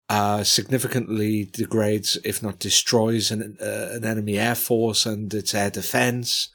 uh, 0.10 0.44
significantly 0.44 1.46
degrades, 1.46 2.18
if 2.26 2.42
not 2.42 2.58
destroys, 2.58 3.30
an, 3.30 3.58
uh, 3.62 3.90
an 3.92 4.04
enemy 4.04 4.40
air 4.40 4.56
force 4.56 5.06
and 5.06 5.32
its 5.34 5.54
air 5.54 5.70
defense. 5.70 6.50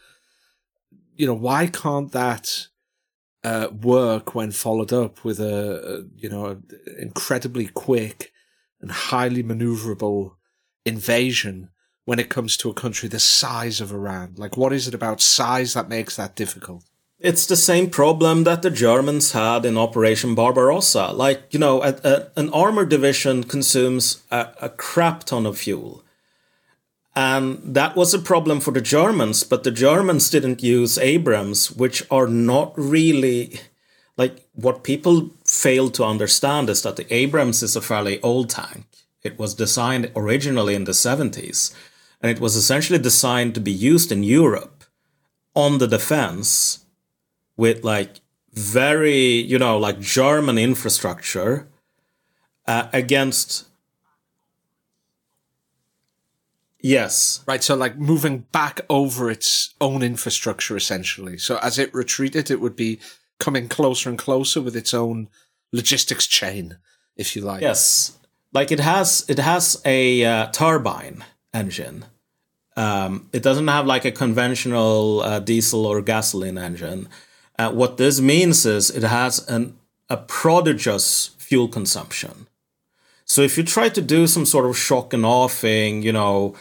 You 1.16 1.28
know, 1.28 1.34
why 1.34 1.68
can't 1.68 2.10
that 2.10 2.66
uh, 3.44 3.68
work 3.70 4.34
when 4.34 4.50
followed 4.50 4.92
up 4.92 5.24
with 5.24 5.38
a, 5.38 6.00
a 6.00 6.20
you 6.20 6.28
know, 6.28 6.60
incredibly 6.98 7.68
quick 7.68 8.32
and 8.80 8.90
highly 8.90 9.44
maneuverable 9.44 10.32
invasion 10.84 11.70
when 12.06 12.18
it 12.18 12.28
comes 12.28 12.56
to 12.56 12.68
a 12.70 12.74
country 12.74 13.08
the 13.08 13.20
size 13.20 13.80
of 13.80 13.92
Iran? 13.92 14.34
Like, 14.36 14.56
what 14.56 14.72
is 14.72 14.88
it 14.88 14.94
about 14.94 15.20
size 15.20 15.74
that 15.74 15.88
makes 15.88 16.16
that 16.16 16.34
difficult? 16.34 16.84
It's 17.24 17.46
the 17.46 17.56
same 17.56 17.88
problem 17.88 18.44
that 18.44 18.60
the 18.60 18.70
Germans 18.70 19.32
had 19.32 19.64
in 19.64 19.78
Operation 19.78 20.34
Barbarossa. 20.34 21.06
Like, 21.06 21.54
you 21.54 21.58
know, 21.58 21.82
a, 21.82 21.94
a, 22.04 22.26
an 22.36 22.50
armored 22.50 22.90
division 22.90 23.44
consumes 23.44 24.22
a, 24.30 24.48
a 24.60 24.68
crap 24.68 25.24
ton 25.24 25.46
of 25.46 25.56
fuel. 25.56 26.04
And 27.16 27.60
that 27.64 27.96
was 27.96 28.12
a 28.12 28.18
problem 28.18 28.60
for 28.60 28.72
the 28.72 28.82
Germans, 28.82 29.42
but 29.42 29.64
the 29.64 29.70
Germans 29.70 30.28
didn't 30.28 30.62
use 30.62 30.98
Abrams, 30.98 31.70
which 31.70 32.02
are 32.10 32.26
not 32.26 32.74
really 32.76 33.58
like 34.18 34.46
what 34.52 34.84
people 34.84 35.30
fail 35.46 35.88
to 35.92 36.04
understand 36.04 36.68
is 36.68 36.82
that 36.82 36.96
the 36.96 37.10
Abrams 37.10 37.62
is 37.62 37.74
a 37.74 37.80
fairly 37.80 38.20
old 38.20 38.50
tank. 38.50 38.84
It 39.22 39.38
was 39.38 39.54
designed 39.54 40.12
originally 40.14 40.74
in 40.74 40.84
the 40.84 40.92
70s 40.92 41.74
and 42.20 42.30
it 42.30 42.38
was 42.38 42.54
essentially 42.54 42.98
designed 42.98 43.54
to 43.54 43.60
be 43.60 43.72
used 43.72 44.12
in 44.12 44.22
Europe 44.22 44.84
on 45.54 45.78
the 45.78 45.88
defense 45.88 46.83
with 47.56 47.84
like 47.84 48.20
very, 48.52 49.40
you 49.40 49.58
know, 49.58 49.78
like 49.78 50.00
German 50.00 50.58
infrastructure 50.58 51.68
uh, 52.66 52.88
against. 52.92 53.66
Yes. 56.80 57.42
Right. 57.46 57.62
So, 57.62 57.74
like 57.74 57.96
moving 57.96 58.40
back 58.52 58.80
over 58.90 59.30
its 59.30 59.74
own 59.80 60.02
infrastructure, 60.02 60.76
essentially. 60.76 61.38
So, 61.38 61.58
as 61.62 61.78
it 61.78 61.94
retreated, 61.94 62.50
it 62.50 62.60
would 62.60 62.76
be 62.76 63.00
coming 63.38 63.68
closer 63.68 64.10
and 64.10 64.18
closer 64.18 64.60
with 64.60 64.76
its 64.76 64.92
own 64.92 65.28
logistics 65.72 66.26
chain, 66.26 66.76
if 67.16 67.34
you 67.34 67.42
like. 67.42 67.62
Yes. 67.62 68.18
Like 68.52 68.70
it 68.70 68.80
has, 68.80 69.24
it 69.28 69.38
has 69.38 69.80
a 69.84 70.24
uh, 70.24 70.46
turbine 70.52 71.24
engine 71.52 72.04
Um, 72.76 73.28
it 73.32 73.42
doesn't 73.42 73.68
have 73.68 73.86
like 73.86 74.04
a 74.04 74.10
conventional 74.12 75.20
uh, 75.20 75.38
diesel 75.40 75.86
or 75.86 76.02
gasoline 76.02 76.58
engine. 76.58 77.08
Uh, 77.58 77.70
what 77.70 77.96
this 77.96 78.20
means 78.20 78.66
is 78.66 78.90
it 78.90 79.02
has 79.02 79.46
an, 79.48 79.76
a 80.08 80.16
prodigious 80.16 81.30
fuel 81.38 81.68
consumption. 81.68 82.46
So 83.24 83.42
if 83.42 83.56
you 83.56 83.64
try 83.64 83.88
to 83.88 84.02
do 84.02 84.26
some 84.26 84.44
sort 84.44 84.66
of 84.66 84.76
shock 84.76 85.12
and 85.12 85.24
awe 85.24 85.48
thing, 85.48 86.02
you 86.02 86.12
know, 86.12 86.56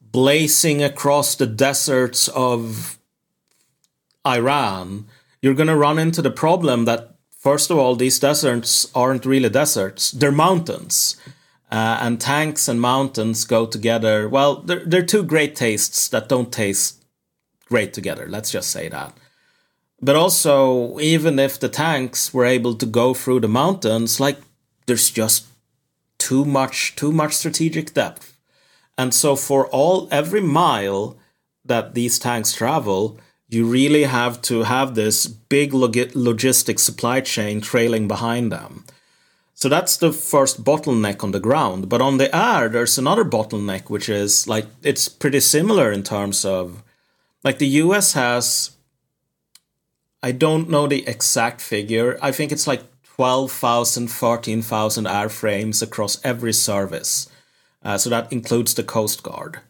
blazing 0.00 0.82
across 0.82 1.34
the 1.34 1.46
deserts 1.46 2.28
of 2.28 2.98
Iran, 4.26 5.06
you're 5.42 5.54
going 5.54 5.68
to 5.68 5.76
run 5.76 5.98
into 5.98 6.22
the 6.22 6.30
problem 6.30 6.84
that, 6.86 7.16
first 7.36 7.70
of 7.70 7.78
all, 7.78 7.94
these 7.96 8.18
deserts 8.18 8.90
aren't 8.94 9.26
really 9.26 9.48
deserts, 9.48 10.10
they're 10.10 10.32
mountains. 10.32 11.16
Uh, 11.70 11.98
and 12.00 12.18
tanks 12.18 12.66
and 12.66 12.80
mountains 12.80 13.44
go 13.44 13.66
together. 13.66 14.26
Well, 14.26 14.62
they're, 14.62 14.84
they're 14.86 15.04
two 15.04 15.22
great 15.22 15.54
tastes 15.54 16.08
that 16.08 16.26
don't 16.26 16.50
taste 16.50 17.04
great 17.66 17.92
together. 17.92 18.26
Let's 18.26 18.50
just 18.50 18.70
say 18.70 18.88
that. 18.88 19.12
But 20.00 20.16
also, 20.16 20.98
even 21.00 21.38
if 21.38 21.58
the 21.58 21.68
tanks 21.68 22.32
were 22.32 22.44
able 22.44 22.74
to 22.74 22.86
go 22.86 23.14
through 23.14 23.40
the 23.40 23.48
mountains, 23.48 24.20
like 24.20 24.38
there's 24.86 25.10
just 25.10 25.46
too 26.18 26.44
much, 26.44 26.94
too 26.96 27.12
much 27.12 27.34
strategic 27.34 27.94
depth. 27.94 28.36
And 28.96 29.12
so, 29.12 29.36
for 29.36 29.66
all 29.68 30.08
every 30.10 30.40
mile 30.40 31.16
that 31.64 31.94
these 31.94 32.18
tanks 32.18 32.54
travel, 32.54 33.18
you 33.48 33.64
really 33.66 34.04
have 34.04 34.40
to 34.42 34.64
have 34.64 34.94
this 34.94 35.26
big 35.26 35.72
log- 35.72 35.94
logistic 36.14 36.78
supply 36.78 37.20
chain 37.20 37.60
trailing 37.60 38.06
behind 38.06 38.52
them. 38.52 38.84
So 39.54 39.68
that's 39.68 39.96
the 39.96 40.12
first 40.12 40.62
bottleneck 40.62 41.24
on 41.24 41.32
the 41.32 41.40
ground. 41.40 41.88
But 41.88 42.00
on 42.00 42.18
the 42.18 42.34
air, 42.36 42.68
there's 42.68 42.96
another 42.96 43.24
bottleneck, 43.24 43.90
which 43.90 44.08
is 44.08 44.46
like 44.46 44.66
it's 44.84 45.08
pretty 45.08 45.40
similar 45.40 45.90
in 45.90 46.04
terms 46.04 46.44
of 46.44 46.84
like 47.42 47.58
the 47.58 47.66
US 47.82 48.12
has, 48.12 48.76
I 50.22 50.32
don't 50.32 50.68
know 50.68 50.86
the 50.86 51.06
exact 51.06 51.60
figure. 51.60 52.18
I 52.20 52.32
think 52.32 52.52
it's 52.52 52.66
like 52.66 52.82
12,000, 53.16 54.08
13,000 54.08 55.04
airframes 55.04 55.82
across 55.82 56.24
every 56.24 56.52
service. 56.52 57.28
Uh, 57.82 57.98
so 57.98 58.10
that 58.10 58.32
includes 58.32 58.74
the 58.74 58.82
Coast 58.82 59.22
Guard. 59.22 59.60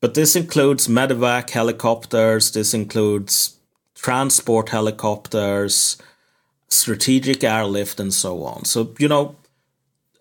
But 0.00 0.14
this 0.14 0.36
includes 0.36 0.86
medevac 0.86 1.50
helicopters, 1.50 2.52
this 2.52 2.72
includes 2.72 3.56
transport 3.94 4.68
helicopters, 4.68 5.96
strategic 6.68 7.42
airlift, 7.42 7.98
and 7.98 8.14
so 8.14 8.44
on. 8.44 8.64
So, 8.64 8.94
you 8.98 9.08
know, 9.08 9.36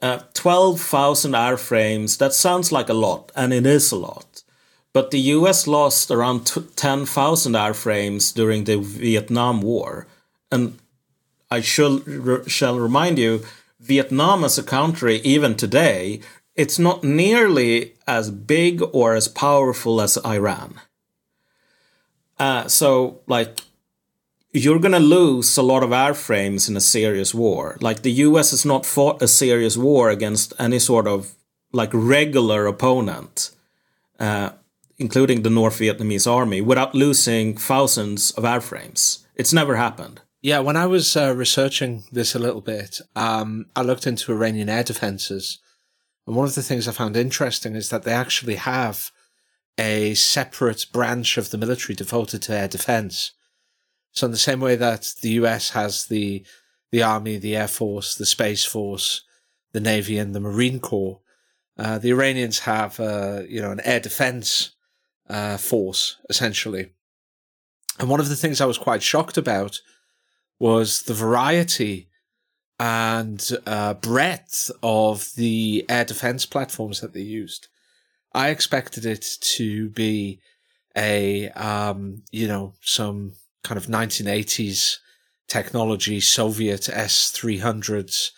uh, 0.01 0.19
12,000 0.34 1.31
airframes, 1.31 2.17
that 2.17 2.34
sounds 2.34 2.72
like 2.72 2.89
a 2.89 2.93
lot, 2.93 3.31
and 3.36 3.53
it 3.53 3.65
is 3.65 3.91
a 3.91 3.96
lot. 3.96 4.26
But 4.97 5.11
the 5.11 5.29
US 5.37 5.67
lost 5.67 6.09
around 6.09 6.47
10,000 6.75 7.53
airframes 7.53 8.33
during 8.33 8.63
the 8.63 8.79
Vietnam 8.79 9.61
War. 9.61 10.07
And 10.51 10.79
I 11.51 11.61
shall, 11.61 12.01
shall 12.47 12.79
remind 12.79 13.19
you, 13.19 13.45
Vietnam 13.79 14.43
as 14.43 14.57
a 14.57 14.63
country, 14.63 15.17
even 15.17 15.53
today, 15.53 16.21
it's 16.55 16.79
not 16.79 17.03
nearly 17.03 17.93
as 18.07 18.31
big 18.31 18.81
or 18.91 19.13
as 19.13 19.27
powerful 19.27 20.01
as 20.01 20.17
Iran. 20.25 20.81
Uh, 22.39 22.67
so, 22.67 23.19
like, 23.27 23.59
you're 24.51 24.79
going 24.79 24.99
to 24.99 25.11
lose 25.19 25.55
a 25.57 25.61
lot 25.61 25.83
of 25.83 25.91
airframes 25.91 26.67
in 26.67 26.75
a 26.75 26.81
serious 26.81 27.35
war. 27.35 27.77
Like 27.81 28.01
the 28.01 28.25
US 28.27 28.49
has 28.49 28.65
not 28.65 28.83
fought 28.83 29.21
a 29.21 29.27
serious 29.27 29.77
war 29.77 30.10
against 30.10 30.55
any 30.57 30.79
sort 30.79 31.05
of 31.05 31.36
like 31.71 31.91
regular 31.93 32.65
opponent, 32.65 33.51
uh, 34.19 34.49
including 34.97 35.43
the 35.43 35.49
North 35.49 35.79
Vietnamese 35.79 36.31
army, 36.31 36.62
without 36.62 36.95
losing 36.95 37.55
thousands 37.55 38.31
of 38.31 38.43
airframes. 38.43 39.25
It's 39.36 39.53
never 39.53 39.75
happened. 39.75 40.21
Yeah, 40.41 40.60
when 40.60 40.77
I 40.77 40.86
was 40.86 41.15
uh, 41.15 41.33
researching 41.36 42.03
this 42.12 42.36
a 42.36 42.39
little 42.39 42.62
bit, 42.62 43.01
um, 43.15 43.65
I 43.75 43.81
looked 43.81 44.07
into 44.07 44.31
Iranian 44.31 44.69
air 44.69 44.83
defenses. 44.83 45.60
And 46.25 46.36
one 46.36 46.47
of 46.47 46.55
the 46.55 46.63
things 46.63 46.88
I 46.88 46.91
found 46.91 47.17
interesting 47.17 47.75
is 47.75 47.89
that 47.89 48.03
they 48.03 48.12
actually 48.12 48.55
have 48.55 49.12
a 49.77 50.13
separate 50.15 50.86
branch 50.91 51.38
of 51.38 51.51
the 51.51 51.57
military 51.57 51.95
devoted 51.95 52.41
to 52.43 52.53
air 52.53 52.67
defense. 52.67 53.31
So 54.12 54.25
in 54.25 54.31
the 54.31 54.38
same 54.38 54.60
way 54.60 54.75
that 54.75 55.13
the 55.21 55.29
US 55.41 55.71
has 55.71 56.05
the 56.05 56.45
the 56.91 57.03
army, 57.03 57.38
the 57.38 57.55
air 57.55 57.67
force, 57.67 58.15
the 58.15 58.25
space 58.25 58.63
force, 58.63 59.23
the 59.73 59.81
navy, 59.81 60.17
and 60.17 60.33
the 60.33 60.39
marine 60.39 60.79
corps, 60.79 61.19
uh, 61.77 61.97
the 61.97 62.12
Iranians 62.12 62.60
have 62.60 62.99
uh, 62.99 63.41
you 63.47 63.62
know 63.62 63.71
an 63.71 63.81
air 63.83 63.99
defense 63.99 64.71
uh, 65.29 65.57
force 65.57 66.17
essentially. 66.29 66.91
And 67.99 68.09
one 68.09 68.19
of 68.19 68.29
the 68.29 68.35
things 68.35 68.61
I 68.61 68.65
was 68.65 68.77
quite 68.77 69.01
shocked 69.01 69.37
about 69.37 69.81
was 70.59 71.03
the 71.03 71.13
variety 71.13 72.09
and 72.79 73.49
uh, 73.65 73.95
breadth 73.95 74.69
of 74.83 75.31
the 75.35 75.85
air 75.89 76.05
defense 76.05 76.45
platforms 76.45 77.01
that 77.01 77.13
they 77.13 77.21
used. 77.21 77.67
I 78.33 78.49
expected 78.49 79.05
it 79.05 79.25
to 79.41 79.89
be 79.89 80.39
a 80.95 81.49
um, 81.49 82.23
you 82.31 82.47
know 82.47 82.73
some 82.81 83.33
kind 83.63 83.77
of 83.77 83.87
1980s 83.87 84.97
technology, 85.47 86.19
Soviet 86.19 86.89
S 86.89 87.31
300s, 87.35 88.31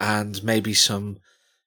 and 0.00 0.42
maybe 0.42 0.74
some, 0.74 1.18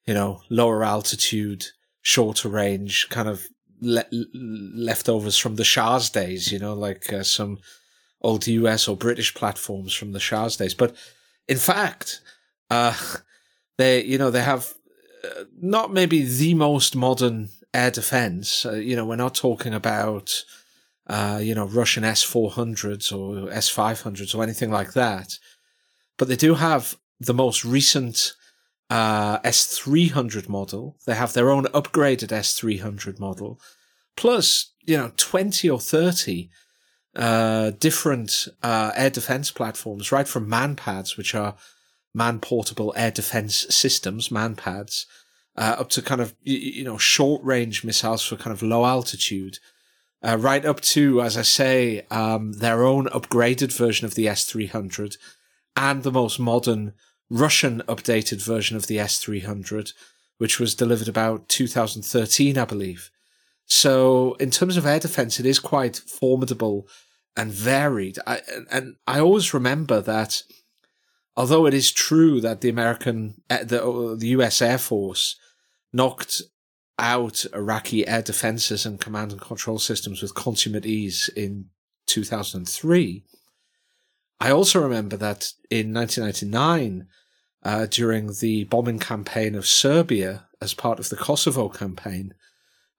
you 0.05 0.13
know, 0.13 0.41
lower 0.49 0.83
altitude, 0.83 1.67
shorter 2.01 2.49
range 2.49 3.07
kind 3.09 3.27
of 3.29 3.47
le- 3.81 4.05
leftovers 4.33 5.37
from 5.37 5.55
the 5.55 5.63
Shah's 5.63 6.09
days, 6.09 6.51
you 6.51 6.59
know, 6.59 6.73
like 6.73 7.11
uh, 7.11 7.23
some 7.23 7.59
old 8.21 8.47
US 8.47 8.87
or 8.87 8.95
British 8.95 9.33
platforms 9.33 9.93
from 9.93 10.11
the 10.11 10.19
Shah's 10.19 10.55
days. 10.57 10.73
But 10.73 10.95
in 11.47 11.57
fact, 11.57 12.21
uh, 12.69 12.95
they, 13.77 14.03
you 14.03 14.17
know, 14.17 14.31
they 14.31 14.43
have 14.43 14.73
uh, 15.23 15.45
not 15.59 15.91
maybe 15.91 16.23
the 16.23 16.53
most 16.53 16.95
modern 16.95 17.49
air 17.73 17.91
defense. 17.91 18.65
Uh, 18.65 18.73
you 18.73 18.95
know, 18.95 19.05
we're 19.05 19.15
not 19.15 19.35
talking 19.35 19.73
about, 19.73 20.43
uh, 21.07 21.39
you 21.41 21.55
know, 21.55 21.65
Russian 21.65 22.03
S 22.03 22.23
400s 22.23 23.11
or 23.11 23.51
S 23.51 23.73
500s 23.73 24.35
or 24.35 24.43
anything 24.43 24.71
like 24.71 24.93
that. 24.93 25.37
But 26.17 26.27
they 26.27 26.35
do 26.35 26.55
have 26.55 26.97
the 27.19 27.33
most 27.33 27.65
recent 27.65 28.33
uh, 28.91 29.39
S 29.45 29.65
300 29.77 30.49
model. 30.49 30.97
They 31.05 31.15
have 31.15 31.31
their 31.31 31.49
own 31.49 31.65
upgraded 31.67 32.33
S 32.33 32.53
300 32.55 33.19
model, 33.19 33.57
plus, 34.17 34.73
you 34.85 34.97
know, 34.97 35.13
20 35.15 35.69
or 35.69 35.79
30 35.79 36.49
uh, 37.15 37.71
different 37.71 38.49
uh, 38.61 38.91
air 38.95 39.09
defense 39.09 39.49
platforms, 39.49 40.11
right 40.11 40.27
from 40.27 40.49
MANPADS, 40.49 41.15
which 41.15 41.33
are 41.33 41.55
man 42.13 42.39
portable 42.39 42.93
air 42.97 43.11
defense 43.11 43.65
systems, 43.69 44.29
MANPADS, 44.29 45.05
uh, 45.55 45.77
up 45.79 45.89
to 45.91 46.01
kind 46.01 46.19
of, 46.19 46.35
you, 46.43 46.57
you 46.57 46.83
know, 46.83 46.97
short 46.97 47.41
range 47.45 47.85
missiles 47.85 48.25
for 48.25 48.35
kind 48.35 48.53
of 48.53 48.61
low 48.61 48.85
altitude 48.85 49.59
uh, 50.21 50.37
right 50.37 50.65
up 50.65 50.81
to, 50.81 51.21
as 51.21 51.37
I 51.37 51.43
say, 51.43 52.05
um, 52.11 52.53
their 52.53 52.83
own 52.83 53.07
upgraded 53.07 53.73
version 53.73 54.05
of 54.05 54.15
the 54.15 54.25
S300 54.25 55.15
and 55.77 56.03
the 56.03 56.11
most 56.11 56.39
modern 56.39 56.93
Russian 57.31 57.81
updated 57.87 58.43
version 58.43 58.75
of 58.75 58.87
the 58.87 58.97
S300, 58.97 59.93
which 60.37 60.59
was 60.59 60.75
delivered 60.75 61.07
about 61.07 61.47
2013, 61.47 62.57
I 62.57 62.65
believe. 62.65 63.09
So, 63.65 64.33
in 64.33 64.51
terms 64.51 64.75
of 64.75 64.85
air 64.85 64.99
defense, 64.99 65.39
it 65.39 65.45
is 65.45 65.57
quite 65.57 65.95
formidable 65.95 66.89
and 67.37 67.49
varied. 67.49 68.19
I, 68.27 68.41
and 68.69 68.97
I 69.07 69.21
always 69.21 69.53
remember 69.53 70.01
that, 70.01 70.43
although 71.37 71.65
it 71.65 71.73
is 71.73 71.93
true 71.93 72.41
that 72.41 72.59
the 72.59 72.67
American, 72.67 73.41
uh, 73.49 73.63
the, 73.63 74.15
the 74.19 74.27
US 74.29 74.61
Air 74.61 74.77
Force 74.77 75.37
knocked 75.93 76.41
out 76.99 77.45
Iraqi 77.53 78.05
air 78.05 78.21
defenses 78.21 78.85
and 78.85 78.99
command 78.99 79.31
and 79.31 79.39
control 79.39 79.79
systems 79.79 80.21
with 80.21 80.35
consummate 80.35 80.85
ease 80.85 81.29
in 81.35 81.67
2003. 82.07 83.23
I 84.41 84.51
also 84.51 84.81
remember 84.81 85.15
that 85.15 85.53
in 85.69 85.93
1999, 85.93 87.07
uh, 87.63 87.85
during 87.85 88.33
the 88.39 88.63
bombing 88.65 88.99
campaign 88.99 89.55
of 89.55 89.67
Serbia 89.67 90.47
as 90.61 90.73
part 90.73 90.99
of 90.99 91.09
the 91.09 91.15
Kosovo 91.15 91.69
campaign, 91.69 92.33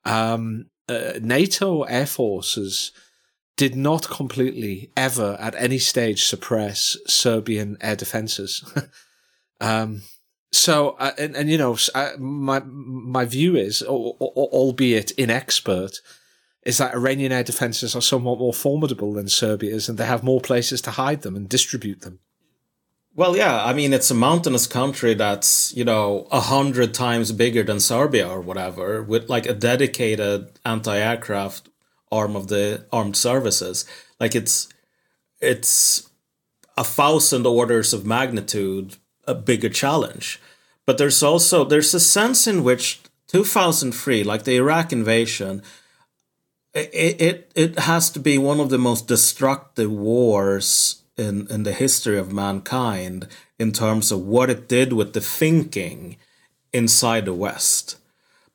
um, 0.04 0.66
uh, 0.88 1.14
NATO 1.20 1.82
air 1.82 2.06
forces 2.06 2.92
did 3.56 3.76
not 3.76 4.08
completely 4.08 4.90
ever 4.96 5.36
at 5.38 5.54
any 5.56 5.78
stage 5.78 6.24
suppress 6.24 6.96
Serbian 7.06 7.76
air 7.80 7.96
defenses. 7.96 8.64
um, 9.60 10.02
so, 10.50 10.90
uh, 10.98 11.12
and, 11.18 11.36
and 11.36 11.50
you 11.50 11.58
know, 11.58 11.76
uh, 11.94 12.12
my 12.18 12.60
my 12.60 13.24
view 13.24 13.56
is, 13.56 13.82
albeit 13.82 15.12
inexpert, 15.16 16.00
is 16.64 16.78
that 16.78 16.94
Iranian 16.94 17.32
air 17.32 17.42
defenses 17.42 17.96
are 17.96 18.02
somewhat 18.02 18.38
more 18.38 18.52
formidable 18.52 19.12
than 19.14 19.28
Serbia's, 19.28 19.88
and 19.88 19.98
they 19.98 20.06
have 20.06 20.22
more 20.22 20.40
places 20.40 20.80
to 20.82 20.90
hide 20.92 21.22
them 21.22 21.36
and 21.36 21.48
distribute 21.48 22.02
them. 22.02 22.20
Well, 23.14 23.36
yeah, 23.36 23.62
I 23.62 23.74
mean, 23.74 23.92
it's 23.92 24.10
a 24.10 24.14
mountainous 24.14 24.66
country 24.66 25.12
that's, 25.12 25.74
you 25.76 25.84
know, 25.84 26.26
a 26.30 26.40
hundred 26.40 26.94
times 26.94 27.30
bigger 27.30 27.62
than 27.62 27.78
Serbia 27.78 28.26
or 28.26 28.40
whatever, 28.40 29.02
with 29.02 29.28
like 29.28 29.44
a 29.44 29.52
dedicated 29.52 30.58
anti 30.64 30.96
aircraft 30.96 31.68
arm 32.10 32.36
of 32.36 32.48
the 32.48 32.86
armed 32.90 33.16
services. 33.16 33.84
Like 34.18 34.34
it's, 34.34 34.68
it's 35.42 36.08
a 36.78 36.84
thousand 36.84 37.46
orders 37.46 37.92
of 37.92 38.06
magnitude 38.06 38.96
a 39.26 39.34
bigger 39.34 39.68
challenge. 39.68 40.40
But 40.86 40.96
there's 40.96 41.22
also, 41.22 41.64
there's 41.64 41.92
a 41.94 42.00
sense 42.00 42.46
in 42.46 42.64
which 42.64 43.00
2003, 43.28 44.24
like 44.24 44.44
the 44.44 44.56
Iraq 44.56 44.90
invasion, 44.92 45.62
it, 46.74 47.20
it, 47.20 47.52
it 47.54 47.78
has 47.80 48.10
to 48.10 48.18
be 48.18 48.38
one 48.38 48.58
of 48.58 48.70
the 48.70 48.78
most 48.78 49.06
destructive 49.06 49.92
wars 49.92 51.01
in, 51.22 51.46
in 51.50 51.62
the 51.62 51.72
history 51.72 52.18
of 52.18 52.32
mankind 52.32 53.28
in 53.58 53.72
terms 53.72 54.12
of 54.12 54.20
what 54.20 54.50
it 54.50 54.68
did 54.68 54.92
with 54.92 55.12
the 55.12 55.20
thinking 55.20 56.16
inside 56.72 57.24
the 57.24 57.34
West. 57.34 57.96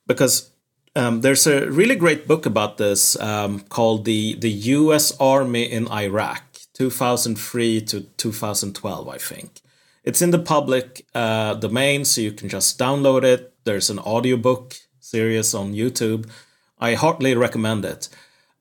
Because 0.06 0.50
um, 0.94 1.20
there's 1.22 1.46
a 1.46 1.70
really 1.70 1.96
great 1.96 2.26
book 2.26 2.46
about 2.46 2.76
this 2.76 3.18
um, 3.20 3.60
called 3.60 4.04
the, 4.04 4.34
the 4.34 4.50
US 4.50 5.16
Army 5.18 5.64
in 5.64 5.88
Iraq, 5.88 6.42
2003 6.74 7.80
to 7.82 8.00
2012, 8.00 9.08
I 9.08 9.18
think. 9.18 9.60
It's 10.04 10.22
in 10.22 10.30
the 10.30 10.38
public 10.38 11.06
uh, 11.14 11.54
domain, 11.54 12.04
so 12.04 12.20
you 12.20 12.32
can 12.32 12.48
just 12.48 12.78
download 12.78 13.24
it. 13.24 13.52
There's 13.64 13.90
an 13.90 13.98
audiobook 13.98 14.76
series 15.00 15.54
on 15.54 15.74
YouTube. 15.74 16.28
I 16.78 16.94
heartily 16.94 17.34
recommend 17.34 17.84
it. 17.84 18.08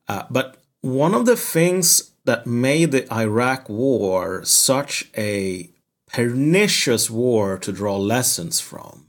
Uh, 0.08 0.24
but 0.30 0.58
one 0.82 1.14
of 1.14 1.26
the 1.26 1.36
things 1.36 2.12
that 2.28 2.46
made 2.46 2.92
the 2.92 3.12
Iraq 3.12 3.70
War 3.70 4.44
such 4.44 5.10
a 5.18 5.72
pernicious 6.12 7.10
war 7.10 7.58
to 7.58 7.72
draw 7.72 7.98
lessons 7.98 8.60
from 8.60 9.08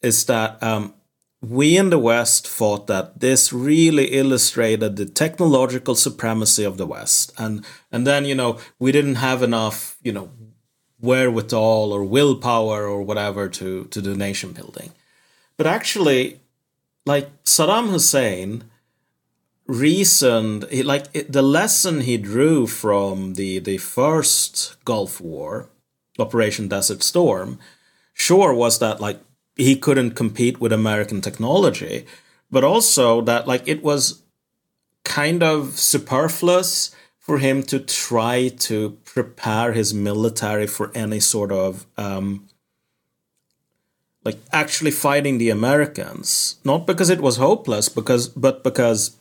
is 0.00 0.24
that 0.26 0.60
um, 0.62 0.94
we 1.42 1.76
in 1.76 1.90
the 1.90 1.98
West 1.98 2.48
thought 2.48 2.86
that 2.86 3.20
this 3.20 3.52
really 3.52 4.06
illustrated 4.06 4.96
the 4.96 5.06
technological 5.06 5.94
supremacy 5.94 6.64
of 6.64 6.78
the 6.78 6.86
West, 6.86 7.32
and 7.36 7.64
and 7.90 8.06
then 8.06 8.24
you 8.24 8.34
know 8.34 8.58
we 8.78 8.92
didn't 8.92 9.16
have 9.16 9.42
enough 9.42 9.96
you 10.02 10.12
know 10.12 10.30
wherewithal 11.00 11.92
or 11.92 12.02
willpower 12.04 12.86
or 12.86 13.02
whatever 13.02 13.48
to 13.48 13.84
to 13.84 14.00
do 14.00 14.16
nation 14.16 14.52
building, 14.52 14.92
but 15.56 15.66
actually, 15.66 16.40
like 17.04 17.28
Saddam 17.44 17.90
Hussein 17.90 18.64
reasoned 19.66 20.66
he, 20.70 20.82
like 20.82 21.06
it, 21.12 21.32
the 21.32 21.42
lesson 21.42 22.00
he 22.00 22.16
drew 22.16 22.66
from 22.66 23.34
the 23.34 23.58
the 23.58 23.78
first 23.78 24.76
Gulf 24.84 25.20
War, 25.20 25.68
Operation 26.18 26.68
Desert 26.68 27.02
Storm, 27.02 27.58
sure 28.12 28.52
was 28.52 28.78
that 28.78 29.00
like 29.00 29.20
he 29.56 29.76
couldn't 29.76 30.12
compete 30.12 30.60
with 30.60 30.72
American 30.72 31.20
technology, 31.20 32.06
but 32.50 32.64
also 32.64 33.20
that 33.22 33.46
like 33.46 33.66
it 33.66 33.82
was 33.82 34.22
kind 35.04 35.42
of 35.42 35.78
superfluous 35.78 36.94
for 37.18 37.38
him 37.38 37.62
to 37.62 37.78
try 37.78 38.48
to 38.48 38.98
prepare 39.04 39.72
his 39.72 39.94
military 39.94 40.66
for 40.66 40.90
any 40.94 41.20
sort 41.20 41.52
of 41.52 41.86
um, 41.96 42.48
like 44.24 44.38
actually 44.52 44.90
fighting 44.90 45.38
the 45.38 45.50
Americans, 45.50 46.56
not 46.64 46.86
because 46.86 47.10
it 47.10 47.20
was 47.20 47.36
hopeless, 47.36 47.88
because 47.88 48.28
but 48.28 48.64
because 48.64 49.16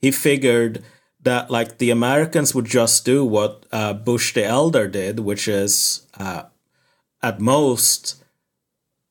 he 0.00 0.10
figured 0.10 0.82
that 1.22 1.50
like 1.50 1.78
the 1.78 1.90
Americans 1.90 2.54
would 2.54 2.66
just 2.66 3.04
do 3.04 3.24
what 3.24 3.66
uh, 3.72 3.92
Bush 3.92 4.32
the 4.32 4.44
elder 4.44 4.86
did, 4.86 5.20
which 5.20 5.48
is 5.48 6.06
uh, 6.18 6.44
at 7.22 7.40
most, 7.40 8.22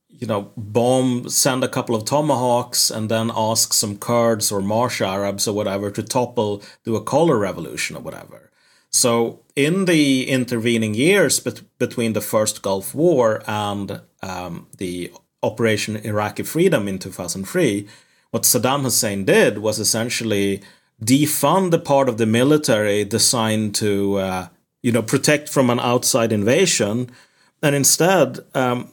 you 0.07 0.25
know, 0.25 0.51
bomb, 0.55 1.27
send 1.29 1.63
a 1.63 1.67
couple 1.67 1.95
of 1.95 2.05
tomahawks, 2.05 2.89
and 2.89 3.11
then 3.11 3.31
ask 3.35 3.73
some 3.73 3.97
Kurds 3.97 4.51
or 4.51 4.61
Marsh 4.61 5.01
Arabs 5.01 5.47
or 5.47 5.53
whatever 5.53 5.91
to 5.91 6.01
topple, 6.01 6.63
do 6.85 6.95
a 6.95 7.03
color 7.03 7.37
revolution 7.37 7.97
or 7.97 8.01
whatever. 8.01 8.49
So 8.89 9.41
in 9.57 9.83
the 9.83 10.25
intervening 10.29 10.93
years 10.93 11.41
bet- 11.41 11.63
between 11.77 12.13
the 12.13 12.21
first 12.21 12.61
Gulf 12.61 12.95
War 12.95 13.43
and 13.45 13.99
um, 14.23 14.67
the 14.77 15.11
Operation 15.43 15.97
Iraqi 15.97 16.43
Freedom 16.43 16.87
in 16.87 16.97
2003, 16.97 17.87
what 18.31 18.43
Saddam 18.43 18.83
Hussein 18.83 19.25
did 19.25 19.57
was 19.57 19.79
essentially 19.79 20.61
defund 21.03 21.71
the 21.71 21.79
part 21.79 22.09
of 22.09 22.17
the 22.17 22.25
military 22.25 23.03
designed 23.03 23.75
to, 23.75 24.17
uh, 24.17 24.47
you 24.81 24.91
know, 24.91 25.01
protect 25.01 25.49
from 25.49 25.69
an 25.69 25.79
outside 25.79 26.31
invasion, 26.31 27.09
and 27.61 27.75
instead 27.75 28.39
um, 28.53 28.91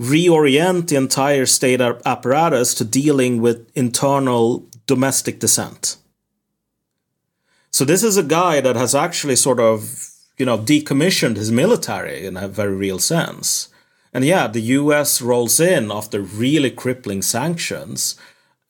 reorient 0.00 0.88
the 0.88 0.96
entire 0.96 1.46
state 1.46 1.80
apparatus 1.80 2.74
to 2.74 2.84
dealing 2.84 3.40
with 3.40 3.70
internal 3.74 4.64
domestic 4.86 5.40
dissent. 5.40 5.96
So 7.70 7.84
this 7.84 8.02
is 8.02 8.16
a 8.16 8.22
guy 8.22 8.60
that 8.60 8.76
has 8.76 8.94
actually 8.94 9.36
sort 9.36 9.60
of, 9.60 10.10
you 10.38 10.46
know, 10.46 10.58
decommissioned 10.58 11.36
his 11.36 11.50
military 11.50 12.26
in 12.26 12.36
a 12.36 12.48
very 12.48 12.74
real 12.74 12.98
sense. 12.98 13.68
And 14.12 14.24
yeah, 14.24 14.46
the 14.46 14.60
US 14.60 15.20
rolls 15.20 15.60
in 15.60 15.90
after 15.90 16.20
really 16.20 16.70
crippling 16.70 17.20
sanctions 17.22 18.16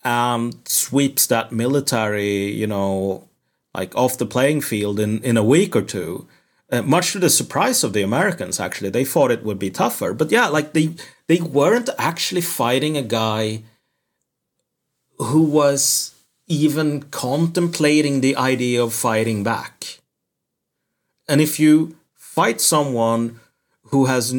and 0.06 0.54
sweeps 0.68 1.26
that 1.26 1.50
military, 1.50 2.52
you 2.52 2.68
know, 2.68 3.28
like 3.74 3.92
off 3.96 4.16
the 4.16 4.24
playing 4.24 4.60
field 4.60 5.00
in, 5.00 5.20
in 5.24 5.36
a 5.36 5.42
week 5.42 5.74
or 5.74 5.82
two. 5.82 6.28
Uh, 6.70 6.80
much 6.82 7.12
to 7.12 7.18
the 7.18 7.28
surprise 7.28 7.82
of 7.82 7.92
the 7.92 8.02
Americans, 8.02 8.60
actually, 8.60 8.90
they 8.90 9.04
thought 9.04 9.32
it 9.32 9.42
would 9.42 9.58
be 9.58 9.70
tougher. 9.70 10.14
But 10.14 10.30
yeah, 10.30 10.46
like 10.46 10.72
they 10.74 10.94
they 11.26 11.40
weren't 11.40 11.90
actually 11.98 12.40
fighting 12.40 12.96
a 12.96 13.02
guy 13.02 13.62
who 15.18 15.42
was 15.42 16.14
even 16.46 17.02
contemplating 17.02 18.20
the 18.20 18.36
idea 18.36 18.82
of 18.82 18.94
fighting 18.94 19.42
back. 19.42 20.00
And 21.28 21.40
if 21.40 21.58
you 21.58 21.96
fight 22.14 22.60
someone 22.60 23.40
who 23.90 24.06
has 24.06 24.34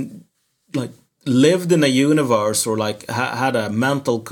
like 0.73 0.91
lived 1.25 1.71
in 1.73 1.83
a 1.83 1.87
universe 1.87 2.65
or 2.65 2.77
like 2.77 3.09
ha- 3.09 3.35
had 3.35 3.55
a 3.55 3.69
mental 3.69 4.25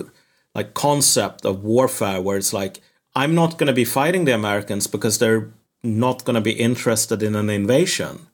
like 0.55 0.73
concept 0.73 1.45
of 1.45 1.63
warfare 1.63 2.21
where 2.21 2.37
it's 2.37 2.53
like 2.53 2.81
I'm 3.15 3.35
not 3.35 3.57
going 3.57 3.67
to 3.67 3.73
be 3.73 3.85
fighting 3.85 4.25
the 4.25 4.33
Americans 4.33 4.87
because 4.87 5.19
they're 5.19 5.51
not 5.83 6.25
going 6.25 6.35
to 6.35 6.41
be 6.41 6.53
interested 6.53 7.21
in 7.21 7.35
an 7.35 7.49
invasion. 7.49 8.27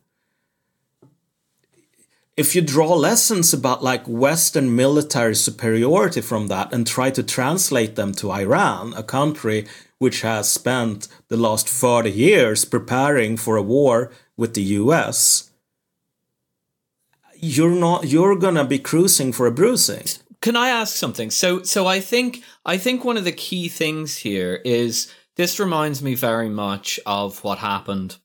If 2.38 2.56
you 2.56 2.62
draw 2.62 2.96
lessons 2.96 3.54
about 3.54 3.84
like 3.84 4.06
Western 4.08 4.76
military 4.76 5.36
superiority 5.36 6.22
from 6.22 6.48
that 6.48 6.74
and 6.74 6.88
try 6.88 7.12
to 7.12 7.22
translate 7.22 7.96
them 7.96 8.14
to 8.14 8.32
Iran, 8.32 8.94
a 8.96 9.04
country 9.04 9.68
which 10.00 10.22
has 10.22 10.50
spent 10.50 11.08
the 11.28 11.38
last 11.38 11.68
30 11.68 12.10
years 12.10 12.66
preparing 12.66 13.38
for 13.38 13.58
a 13.58 13.62
war 13.62 14.12
with 14.38 14.54
the 14.54 14.64
US, 14.80 15.52
you're 17.36 17.76
not 17.76 18.08
you're 18.08 18.36
to 18.36 18.64
be 18.64 18.80
cruising 18.80 19.34
for 19.34 19.46
a 19.46 19.52
bruising. 19.52 20.08
Can 20.42 20.56
I 20.56 20.70
ask 20.70 20.96
something? 20.96 21.30
So 21.30 21.62
so 21.64 21.86
I 21.88 22.00
think 22.00 22.44
I 22.66 22.78
think 22.78 23.06
one 23.06 23.18
of 23.18 23.24
the 23.24 23.32
key 23.32 23.70
things 23.70 24.18
here 24.18 24.62
is 24.66 25.14
this 25.38 25.60
reminds 25.60 26.02
me 26.02 26.16
very 26.16 26.50
much 26.50 27.00
of 27.06 27.44
what 27.44 27.60
happened 27.60 28.18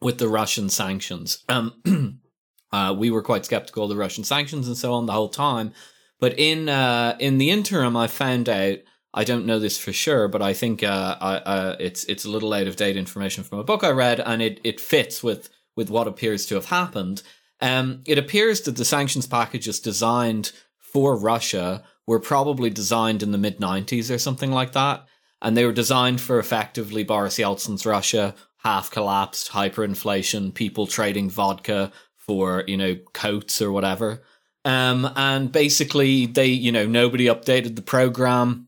with 0.00 0.18
the 0.18 0.28
Russian 0.28 0.68
sanctions. 0.68 1.42
Um, 1.48 2.20
uh, 2.72 2.94
we 2.96 3.10
were 3.10 3.22
quite 3.22 3.44
skeptical 3.44 3.84
of 3.84 3.90
the 3.90 3.96
Russian 3.96 4.22
sanctions 4.24 4.68
and 4.68 4.76
so 4.76 4.94
on 4.94 5.06
the 5.06 5.12
whole 5.12 5.28
time, 5.28 5.72
but 6.20 6.38
in 6.38 6.68
uh, 6.68 7.16
in 7.18 7.38
the 7.38 7.50
interim, 7.50 7.96
I 7.96 8.06
found 8.06 8.48
out. 8.48 8.78
I 9.14 9.24
don't 9.24 9.46
know 9.46 9.58
this 9.58 9.78
for 9.78 9.92
sure, 9.92 10.28
but 10.28 10.42
I 10.42 10.52
think 10.52 10.82
uh, 10.82 11.16
I, 11.18 11.36
uh, 11.36 11.76
it's 11.80 12.04
it's 12.04 12.26
a 12.26 12.30
little 12.30 12.52
out 12.52 12.66
of 12.66 12.76
date 12.76 12.96
information 12.96 13.42
from 13.42 13.58
a 13.58 13.64
book 13.64 13.82
I 13.82 13.88
read, 13.88 14.20
and 14.20 14.42
it, 14.42 14.60
it 14.62 14.78
fits 14.78 15.22
with 15.22 15.48
with 15.74 15.88
what 15.88 16.06
appears 16.06 16.44
to 16.46 16.56
have 16.56 16.66
happened. 16.66 17.22
Um, 17.60 18.02
it 18.06 18.18
appears 18.18 18.60
that 18.60 18.76
the 18.76 18.84
sanctions 18.84 19.26
package 19.26 19.66
is 19.66 19.80
designed 19.80 20.52
for 20.98 21.16
Russia 21.16 21.84
were 22.08 22.18
probably 22.18 22.70
designed 22.70 23.22
in 23.22 23.30
the 23.30 23.38
mid 23.38 23.58
90s 23.58 24.12
or 24.12 24.18
something 24.18 24.50
like 24.50 24.72
that. 24.72 25.06
And 25.40 25.56
they 25.56 25.64
were 25.64 25.72
designed 25.72 26.20
for 26.20 26.40
effectively 26.40 27.04
Boris 27.04 27.38
Yeltsin's 27.38 27.86
Russia, 27.86 28.34
half 28.64 28.90
collapsed, 28.90 29.52
hyperinflation, 29.52 30.52
people 30.52 30.88
trading 30.88 31.30
vodka 31.30 31.92
for, 32.16 32.64
you 32.66 32.76
know, 32.76 32.96
coats 33.12 33.62
or 33.62 33.70
whatever. 33.70 34.24
Um, 34.64 35.08
and 35.14 35.52
basically, 35.52 36.26
they, 36.26 36.46
you 36.46 36.72
know, 36.72 36.84
nobody 36.84 37.26
updated 37.26 37.76
the 37.76 37.82
program. 37.82 38.66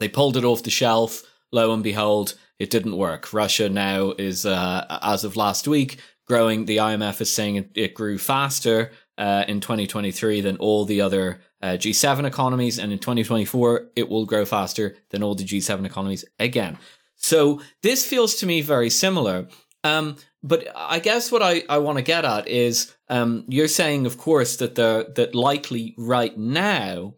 They 0.00 0.08
pulled 0.08 0.36
it 0.36 0.44
off 0.44 0.64
the 0.64 0.70
shelf. 0.70 1.22
Lo 1.52 1.72
and 1.72 1.84
behold, 1.84 2.34
it 2.58 2.70
didn't 2.70 2.96
work. 2.96 3.32
Russia 3.32 3.68
now 3.68 4.10
is, 4.18 4.44
uh, 4.44 4.98
as 5.02 5.22
of 5.22 5.36
last 5.36 5.68
week, 5.68 6.00
growing. 6.26 6.64
The 6.64 6.78
IMF 6.78 7.20
is 7.20 7.30
saying 7.30 7.54
it, 7.54 7.70
it 7.76 7.94
grew 7.94 8.18
faster 8.18 8.90
uh, 9.20 9.44
in 9.46 9.60
2023 9.60 10.40
than 10.40 10.56
all 10.56 10.86
the 10.86 11.02
other 11.02 11.40
uh, 11.62 11.72
G7 11.72 12.24
economies, 12.24 12.78
and 12.78 12.90
in 12.90 12.98
2024, 12.98 13.90
it 13.94 14.08
will 14.08 14.24
grow 14.24 14.46
faster 14.46 14.96
than 15.10 15.22
all 15.22 15.34
the 15.34 15.44
G7 15.44 15.84
economies 15.84 16.24
again. 16.38 16.78
So 17.16 17.60
this 17.82 18.06
feels 18.06 18.36
to 18.36 18.46
me 18.46 18.62
very 18.62 18.88
similar. 18.88 19.46
Um, 19.84 20.16
but 20.42 20.68
I 20.74 21.00
guess 21.00 21.30
what 21.30 21.42
I, 21.42 21.62
I 21.68 21.78
want 21.78 21.98
to 21.98 22.02
get 22.02 22.24
at 22.24 22.48
is 22.48 22.94
um, 23.10 23.44
you're 23.46 23.68
saying, 23.68 24.06
of 24.06 24.16
course, 24.16 24.56
that 24.56 24.74
the 24.74 25.12
that 25.16 25.34
likely 25.34 25.94
right 25.98 26.36
now 26.36 27.14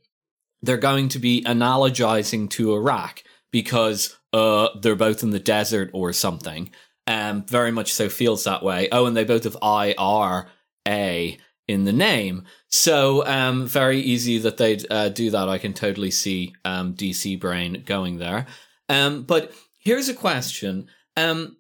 they're 0.61 0.77
going 0.77 1.09
to 1.11 1.19
be 1.19 1.43
analogizing 1.43 2.51
to 2.51 2.75
Iraq 2.75 3.23
because 3.53 4.17
uh, 4.33 4.69
they're 4.81 4.97
both 4.97 5.23
in 5.23 5.31
the 5.31 5.41
desert 5.41 5.91
or 5.93 6.13
something. 6.13 6.71
Um, 7.07 7.45
very 7.45 7.73
much 7.73 7.93
so 7.93 8.09
feels 8.09 8.45
that 8.45 8.63
way. 8.63 8.89
Oh, 8.91 9.07
and 9.07 9.17
they 9.17 9.25
both 9.25 9.45
have 9.45 9.57
I 9.63 9.95
R 9.99 10.49
A 10.87 11.39
in 11.69 11.85
the 11.85 11.93
name. 11.93 12.45
So 12.69 13.27
um, 13.27 13.67
very 13.67 14.01
easy 14.01 14.39
that 14.39 14.57
they'd 14.57 14.85
uh, 14.91 15.09
do 15.09 15.31
that. 15.31 15.49
I 15.49 15.59
can 15.59 15.73
totally 15.73 16.11
see 16.11 16.55
um, 16.65 16.95
DC 16.95 17.39
Brain 17.41 17.83
going 17.87 18.19
there. 18.19 18.47
Um, 18.89 19.23
but 19.23 19.53
here's 19.79 20.09
a 20.09 20.15
question. 20.15 20.89
Um, 21.17 21.57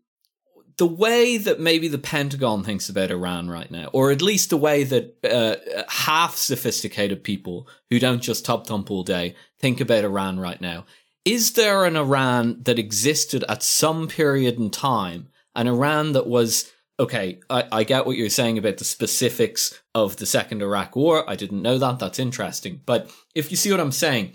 the 0.79 0.87
way 0.87 1.37
that 1.37 1.61
maybe 1.61 1.89
the 1.89 1.99
Pentagon 1.99 2.65
thinks 2.65 2.89
about 2.89 3.11
Iran 3.11 3.49
right 3.49 3.71
now, 3.71 3.89
or 3.93 4.11
at 4.11 4.23
least 4.23 4.51
the 4.51 4.57
way 4.57 4.85
that 4.85 5.17
uh, 5.25 5.85
half 5.89 6.37
sophisticated 6.37 7.23
people 7.23 7.69
who 7.91 7.99
don't 7.99 8.23
just 8.23 8.45
top 8.45 8.67
thump 8.67 8.91
all 8.91 9.05
day 9.05 9.35
think 9.61 9.81
about 9.81 10.05
Iran 10.05 10.41
right 10.41 10.61
now, 10.61 10.85
is 11.25 11.53
there 11.53 11.85
an 11.85 11.97
Iran 11.97 12.63
that 12.63 12.79
existed 12.79 13.45
at 13.49 13.63
some 13.63 14.09
period 14.09 14.57
in 14.57 14.71
time, 14.71 15.29
an 15.55 15.69
Iran 15.69 16.13
that 16.13 16.27
was 16.27 16.72
okay, 16.99 17.41
I, 17.51 17.65
I 17.73 17.85
get 17.85 18.07
what 18.07 18.17
you're 18.17 18.29
saying 18.29 18.59
about 18.59 18.79
the 18.79 18.85
specifics 18.85 19.81
of 19.95 20.17
the 20.17 20.27
Second 20.27 20.63
Iraq 20.63 20.95
War. 20.95 21.29
I 21.29 21.37
didn't 21.37 21.63
know 21.63 21.79
that. 21.79 21.99
That's 21.99 22.19
interesting. 22.19 22.81
But 22.87 23.11
if 23.35 23.51
you 23.51 23.57
see 23.57 23.71
what 23.71 23.81
I'm 23.81 23.93
saying, 23.93 24.33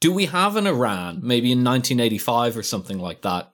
do 0.00 0.12
we 0.12 0.26
have 0.26 0.56
an 0.56 0.66
Iran, 0.66 1.20
maybe 1.22 1.52
in 1.52 1.64
1985 1.64 2.56
or 2.56 2.62
something 2.62 2.98
like 2.98 3.22
that, 3.22 3.52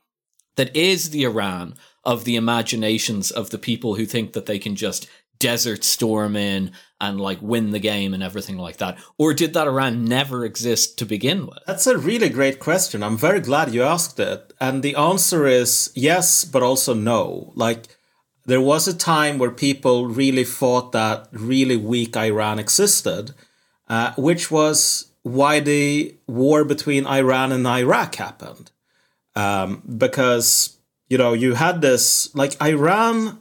that 0.57 0.75
is 0.77 1.11
the 1.11 1.25
Iran 1.25 1.75
of 2.05 2.25
the 2.25 2.37
imaginations 2.37 3.31
of 3.31 3.51
the 3.51 3.59
people 3.59 3.95
who 3.95 4.07
think 4.07 4.33
that 4.33 4.47
they 4.47 4.59
can 4.59 4.75
just 4.75 5.07
desert 5.39 5.83
storm 5.83 6.37
in 6.37 6.71
and 7.01 7.21
like 7.21 7.41
win 7.41 7.71
the 7.71 7.79
game 7.79 8.15
and 8.15 8.23
everything 8.23 8.59
like 8.59 8.77
that? 8.77 8.99
Or 9.19 9.35
did 9.35 9.55
that 9.55 9.67
Iran 9.67 10.05
never 10.05 10.45
exist 10.45 10.99
to 10.99 11.07
begin 11.07 11.47
with? 11.47 11.59
That's 11.67 11.87
a 11.87 11.99
really 11.99 12.29
great 12.29 12.61
question. 12.61 13.03
I'm 13.03 13.17
very 13.17 13.41
glad 13.41 13.75
you 13.75 13.83
asked 13.83 14.21
it. 14.21 14.53
And 14.61 14.83
the 14.83 14.95
answer 14.95 15.47
is 15.47 15.91
yes, 15.95 16.45
but 16.45 16.63
also 16.63 16.95
no. 16.95 17.53
Like, 17.57 17.97
there 18.51 18.61
was 18.73 18.89
a 18.89 18.97
time 19.15 19.39
where 19.39 19.51
people 19.51 19.97
really 20.07 20.45
thought 20.45 20.91
that 20.93 21.29
really 21.33 21.77
weak 21.77 22.17
Iran 22.17 22.59
existed, 22.59 23.33
uh, 23.89 24.13
which 24.17 24.51
was 24.51 25.07
why 25.23 25.61
the 25.61 26.15
war 26.27 26.65
between 26.65 27.07
Iran 27.07 27.53
and 27.53 27.67
Iraq 27.67 28.17
happened. 28.17 28.71
Um, 29.37 29.83
because, 30.05 30.79
you 31.09 31.19
know, 31.19 31.33
you 31.33 31.55
had 31.55 31.81
this, 31.81 32.35
like, 32.35 32.61
Iran, 32.61 33.39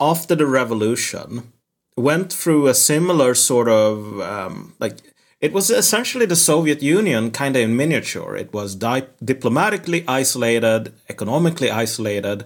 after 0.00 0.34
the 0.34 0.46
revolution, 0.46 1.52
went 1.96 2.32
through 2.32 2.66
a 2.66 2.74
similar 2.74 3.34
sort 3.34 3.68
of, 3.68 4.20
um, 4.20 4.74
like, 4.80 4.96
it 5.40 5.52
was 5.52 5.70
essentially 5.70 6.26
the 6.26 6.42
Soviet 6.50 6.82
Union 6.82 7.30
kind 7.30 7.54
of 7.56 7.62
in 7.62 7.76
miniature. 7.76 8.36
It 8.36 8.52
was 8.52 8.74
di- 8.74 9.06
diplomatically 9.24 10.04
isolated, 10.08 10.92
economically 11.08 11.70
isolated, 11.70 12.44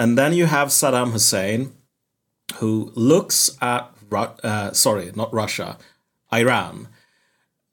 and 0.00 0.16
then 0.16 0.32
you 0.32 0.46
have 0.46 0.68
Saddam 0.68 1.12
Hussein, 1.12 1.74
who 2.54 2.90
looks 2.94 3.50
at, 3.60 3.90
uh, 4.10 4.72
sorry, 4.72 5.12
not 5.14 5.30
Russia, 5.34 5.76
Iran. 6.32 6.88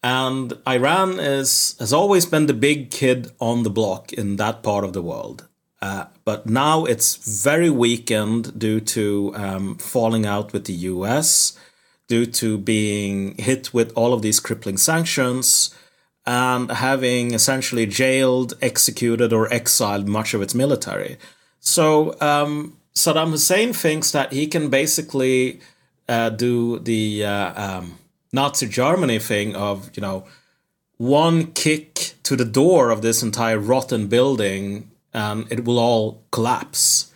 And 0.04 0.52
Iran 0.68 1.22
is 1.22 1.78
has 1.80 1.94
always 1.94 2.26
been 2.26 2.48
the 2.48 2.54
big 2.70 2.92
kid 2.92 3.32
on 3.40 3.64
the 3.64 3.70
block 3.70 4.12
in 4.12 4.36
that 4.36 4.62
part 4.62 4.84
of 4.84 4.92
the 4.92 5.02
world. 5.02 5.48
Uh, 5.82 6.08
but 6.26 6.46
now 6.46 6.84
it's 6.84 7.16
very 7.16 7.70
weakened 7.70 8.60
due 8.60 8.82
to 8.82 9.34
um, 9.36 9.78
falling 9.78 10.26
out 10.26 10.52
with 10.52 10.66
the 10.66 10.80
US, 10.94 11.58
due 12.10 12.26
to 12.26 12.58
being 12.58 13.38
hit 13.38 13.74
with 13.74 13.94
all 13.96 14.12
of 14.14 14.22
these 14.22 14.42
crippling 14.42 14.78
sanctions, 14.78 15.74
and 16.26 16.70
having 16.72 17.34
essentially 17.34 17.86
jailed, 17.86 18.54
executed, 18.62 19.32
or 19.32 19.52
exiled 19.54 20.10
much 20.10 20.34
of 20.34 20.42
its 20.42 20.54
military. 20.54 21.18
So 21.68 22.16
um, 22.22 22.78
Saddam 22.96 23.32
Hussein 23.32 23.74
thinks 23.74 24.12
that 24.12 24.32
he 24.32 24.48
can 24.48 24.70
basically 24.70 25.60
uh, 26.08 26.30
do 26.30 26.80
the 26.80 27.26
uh, 27.26 27.80
um, 27.80 28.00
Nazi 28.32 28.70
Germany 28.70 29.20
thing 29.20 29.54
of, 29.54 29.92
you 29.94 30.02
know, 30.02 30.26
one 30.96 31.52
kick 31.52 32.14
to 32.24 32.38
the 32.38 32.46
door 32.46 32.90
of 32.90 33.02
this 33.02 33.22
entire 33.22 33.60
rotten 33.60 34.08
building 34.08 34.92
and 35.14 35.52
it 35.52 35.66
will 35.66 35.78
all 35.78 36.24
collapse. 36.32 37.12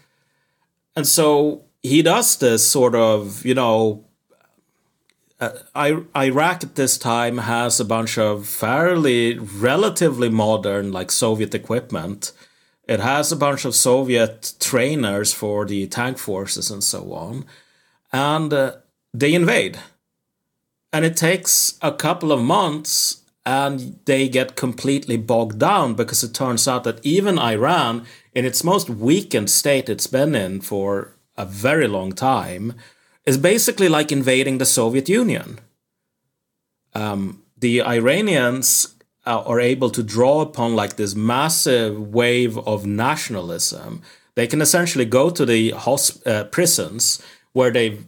And 0.97 1.07
so 1.07 1.63
he 1.81 2.01
does 2.01 2.35
this 2.35 2.67
sort 2.67 2.93
of, 2.93 3.45
you 3.45 3.55
know, 3.55 4.03
uh, 5.39 5.51
Iraq 6.13 6.63
at 6.65 6.75
this 6.75 6.97
time 6.97 7.37
has 7.37 7.79
a 7.79 7.85
bunch 7.85 8.17
of 8.17 8.47
fairly 8.47 9.39
relatively 9.39 10.29
modern, 10.29 10.91
like 10.91 11.09
Soviet 11.09 11.55
equipment 11.55 12.33
it 12.91 12.99
has 12.99 13.31
a 13.31 13.37
bunch 13.37 13.63
of 13.63 13.73
Soviet 13.73 14.53
trainers 14.59 15.33
for 15.33 15.65
the 15.65 15.87
tank 15.87 16.17
forces 16.17 16.69
and 16.69 16.83
so 16.83 17.13
on. 17.13 17.45
And 18.11 18.51
uh, 18.51 18.73
they 19.13 19.33
invade. 19.33 19.79
And 20.91 21.05
it 21.05 21.15
takes 21.15 21.79
a 21.81 21.93
couple 21.93 22.33
of 22.33 22.41
months 22.41 23.21
and 23.45 23.97
they 24.03 24.27
get 24.27 24.57
completely 24.57 25.15
bogged 25.15 25.57
down 25.57 25.93
because 25.93 26.21
it 26.21 26.33
turns 26.33 26.67
out 26.67 26.83
that 26.83 26.99
even 27.05 27.39
Iran, 27.39 28.05
in 28.35 28.43
its 28.43 28.61
most 28.61 28.89
weakened 28.89 29.49
state 29.49 29.87
it's 29.87 30.07
been 30.07 30.35
in 30.35 30.59
for 30.59 31.15
a 31.37 31.45
very 31.45 31.87
long 31.87 32.11
time, 32.11 32.73
is 33.25 33.37
basically 33.37 33.87
like 33.87 34.11
invading 34.11 34.57
the 34.57 34.65
Soviet 34.65 35.07
Union. 35.07 35.59
Um, 36.93 37.43
the 37.57 37.81
Iranians 37.81 38.95
uh, 39.25 39.43
are 39.45 39.59
able 39.59 39.89
to 39.91 40.03
draw 40.03 40.41
upon 40.41 40.75
like 40.75 40.95
this 40.95 41.15
massive 41.15 42.13
wave 42.13 42.57
of 42.59 42.85
nationalism, 42.85 44.01
they 44.35 44.47
can 44.47 44.61
essentially 44.61 45.05
go 45.05 45.29
to 45.29 45.45
the 45.45 45.71
hosp- 45.71 46.25
uh, 46.25 46.45
prisons 46.45 47.21
where 47.53 47.71
they've 47.71 48.05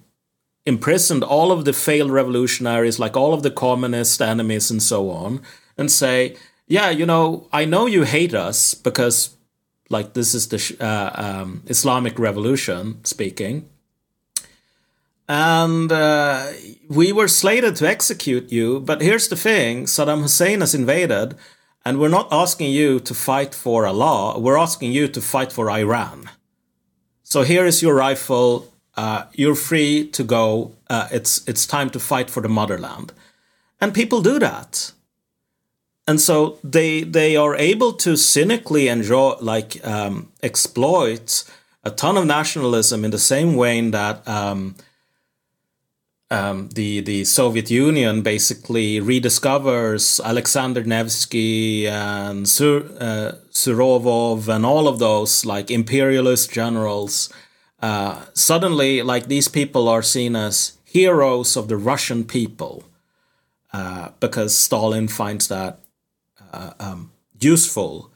imprisoned 0.66 1.24
all 1.24 1.52
of 1.52 1.66
the 1.66 1.74
failed 1.74 2.12
revolutionaries, 2.12 3.00
like 3.00 3.18
all 3.18 3.34
of 3.34 3.44
the 3.44 3.52
communist 3.52 4.22
enemies 4.22 4.72
and 4.72 4.82
so 4.82 5.10
on, 5.10 5.42
and 5.78 5.92
say, 5.92 6.36
yeah, 6.68 6.90
you 6.90 7.06
know, 7.06 7.48
I 7.52 7.66
know 7.66 7.86
you 7.86 8.04
hate 8.04 8.34
us 8.34 8.74
because, 8.74 9.36
like, 9.90 10.14
this 10.14 10.34
is 10.34 10.48
the 10.48 10.78
uh, 10.80 11.42
um, 11.42 11.64
Islamic 11.68 12.18
Revolution 12.18 13.04
speaking 13.04 13.70
and 15.28 15.92
uh, 15.92 16.52
we 16.90 17.12
were 17.12 17.28
slated 17.28 17.76
to 17.78 17.88
execute 17.88 18.52
you. 18.52 18.80
But 18.80 19.02
here's 19.02 19.28
the 19.28 19.36
thing 19.36 19.86
Saddam 19.86 20.22
Hussein 20.22 20.60
has 20.60 20.76
invaded, 20.76 21.36
and 21.86 22.00
we're 22.00 22.10
not 22.10 22.28
asking 22.32 22.72
you 22.72 23.00
to 23.02 23.14
fight 23.14 23.56
for 23.56 23.86
Allah, 23.86 24.40
we're 24.40 24.58
asking 24.58 24.92
you 24.92 25.08
to 25.08 25.22
fight 25.22 25.52
for 25.52 25.70
Iran. 25.70 26.30
So 27.24 27.44
here 27.44 27.66
is 27.66 27.82
your 27.82 27.96
rifle. 27.96 28.68
Uh, 28.96 29.26
you're 29.34 29.56
free 29.56 30.08
to 30.10 30.24
go. 30.24 30.74
Uh, 30.90 31.08
it's 31.12 31.48
it's 31.48 31.66
time 31.66 31.90
to 31.92 32.00
fight 32.00 32.30
for 32.30 32.42
the 32.42 32.50
motherland, 32.50 33.12
and 33.82 33.94
people 33.94 34.22
do 34.22 34.38
that. 34.40 34.92
And 36.06 36.20
so 36.20 36.60
they 36.64 37.02
they 37.04 37.36
are 37.36 37.56
able 37.56 37.94
to 37.94 38.18
cynically 38.18 38.90
enjoy 38.90 39.36
like 39.40 39.86
um, 39.88 40.32
exploit 40.44 41.44
a 41.84 41.92
ton 41.92 42.18
of 42.18 42.26
nationalism 42.26 43.04
in 43.04 43.12
the 43.12 43.20
same 43.20 43.56
way 43.56 43.82
that 43.90 44.28
um, 44.28 44.76
um, 46.34 46.70
the 46.70 47.02
the 47.02 47.26
Soviet 47.26 47.70
Union 47.70 48.24
basically 48.24 49.00
rediscovers 49.00 50.20
Alexander 50.24 50.84
Nevsky 50.84 51.88
and 51.88 52.50
Sur, 52.50 52.90
uh, 53.00 53.32
Surovov 53.52 54.48
and 54.48 54.66
all 54.66 54.88
of 54.88 54.98
those 54.98 55.46
like 55.46 55.70
imperialist 55.70 56.52
generals. 56.52 57.32
Uh, 57.80 58.26
suddenly, 58.34 59.04
like 59.04 59.28
these 59.28 59.48
people 59.48 59.88
are 59.88 60.02
seen 60.02 60.36
as 60.36 60.78
heroes 60.84 61.56
of 61.56 61.68
the 61.68 61.78
Russian 61.78 62.24
people 62.24 62.84
uh, 63.72 64.10
because 64.20 64.58
Stalin 64.58 65.08
finds 65.08 65.48
that 65.50 65.80
uh, 66.52 66.72
um, 66.80 67.12
useful 67.40 68.10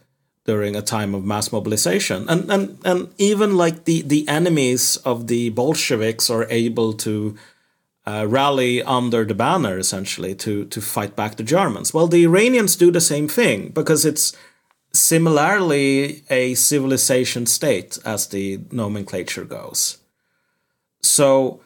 during 0.45 0.75
a 0.75 0.82
time 0.82 1.13
of 1.13 1.23
mass 1.23 1.51
mobilization, 1.51 2.27
and 2.30 2.49
and 2.49 2.80
and 2.84 3.10
even 3.19 3.58
like 3.58 3.86
the 3.86 4.01
the 4.01 4.27
enemies 4.27 4.97
of 5.06 5.27
the 5.27 5.49
Bolsheviks 5.51 6.32
are 6.32 6.47
able 6.49 6.93
to 6.93 7.38
uh, 8.08 8.26
rally 8.28 8.82
under 8.84 9.26
the 9.26 9.36
banner 9.36 9.78
essentially 9.78 10.34
to 10.34 10.65
to 10.65 10.82
fight 10.82 11.15
back 11.15 11.36
the 11.36 11.43
Germans. 11.43 11.93
Well, 11.93 12.08
the 12.08 12.24
Iranians 12.24 12.78
do 12.78 12.89
the 12.91 13.02
same 13.02 13.28
thing 13.28 13.70
because 13.70 14.06
it's 14.06 14.36
similarly 14.93 16.24
a 16.30 16.56
civilization 16.56 17.46
state 17.46 18.00
as 18.06 18.28
the 18.28 18.60
nomenclature 18.72 19.46
goes. 19.46 19.98
So 21.02 21.62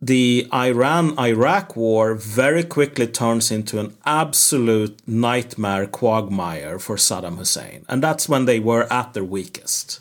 the 0.00 0.46
Iran 0.52 1.18
Iraq 1.18 1.74
war 1.74 2.14
very 2.14 2.62
quickly 2.62 3.06
turns 3.06 3.50
into 3.50 3.80
an 3.80 3.96
absolute 4.04 5.00
nightmare 5.06 5.86
quagmire 5.86 6.78
for 6.78 6.96
Saddam 6.96 7.38
Hussein. 7.38 7.86
And 7.88 8.02
that's 8.02 8.28
when 8.28 8.44
they 8.44 8.60
were 8.60 8.92
at 8.92 9.14
their 9.14 9.24
weakest. 9.24 10.00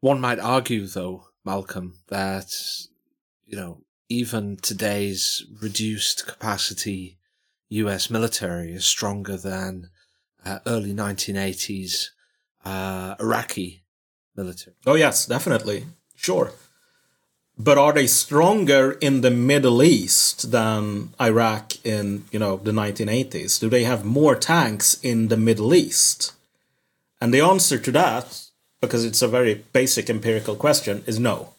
One 0.00 0.20
might 0.20 0.38
argue, 0.38 0.86
though, 0.86 1.24
Malcom, 1.46 1.94
that, 2.08 2.46
you 3.44 3.56
know, 3.56 3.82
even 4.10 4.56
today's 4.56 5.44
reduced 5.62 6.26
capacity 6.26 7.16
US 7.70 8.10
military 8.10 8.72
is 8.72 8.84
stronger 8.84 9.36
than 9.36 9.88
uh, 10.44 10.58
early 10.66 10.92
1980s 10.92 12.08
uh, 12.64 13.14
Iraqi 13.20 13.82
military. 14.36 14.74
Oh, 14.84 14.96
yes, 14.96 15.26
definitely. 15.26 15.86
Sure. 16.16 16.52
But 17.56 17.78
are 17.78 17.92
they 17.92 18.06
stronger 18.06 18.92
in 18.92 19.20
the 19.20 19.30
Middle 19.30 19.82
East 19.82 20.50
than 20.50 21.10
Iraq 21.20 21.74
in, 21.84 22.24
you 22.32 22.38
know, 22.38 22.56
the 22.56 22.72
1980s? 22.72 23.60
Do 23.60 23.68
they 23.68 23.84
have 23.84 24.04
more 24.04 24.34
tanks 24.34 24.98
in 25.02 25.28
the 25.28 25.36
Middle 25.36 25.72
East? 25.74 26.32
And 27.20 27.32
the 27.32 27.42
answer 27.42 27.78
to 27.78 27.92
that, 27.92 28.46
because 28.80 29.04
it's 29.04 29.22
a 29.22 29.28
very 29.28 29.62
basic 29.72 30.10
empirical 30.10 30.56
question, 30.56 31.04
is 31.06 31.20
no. 31.20 31.50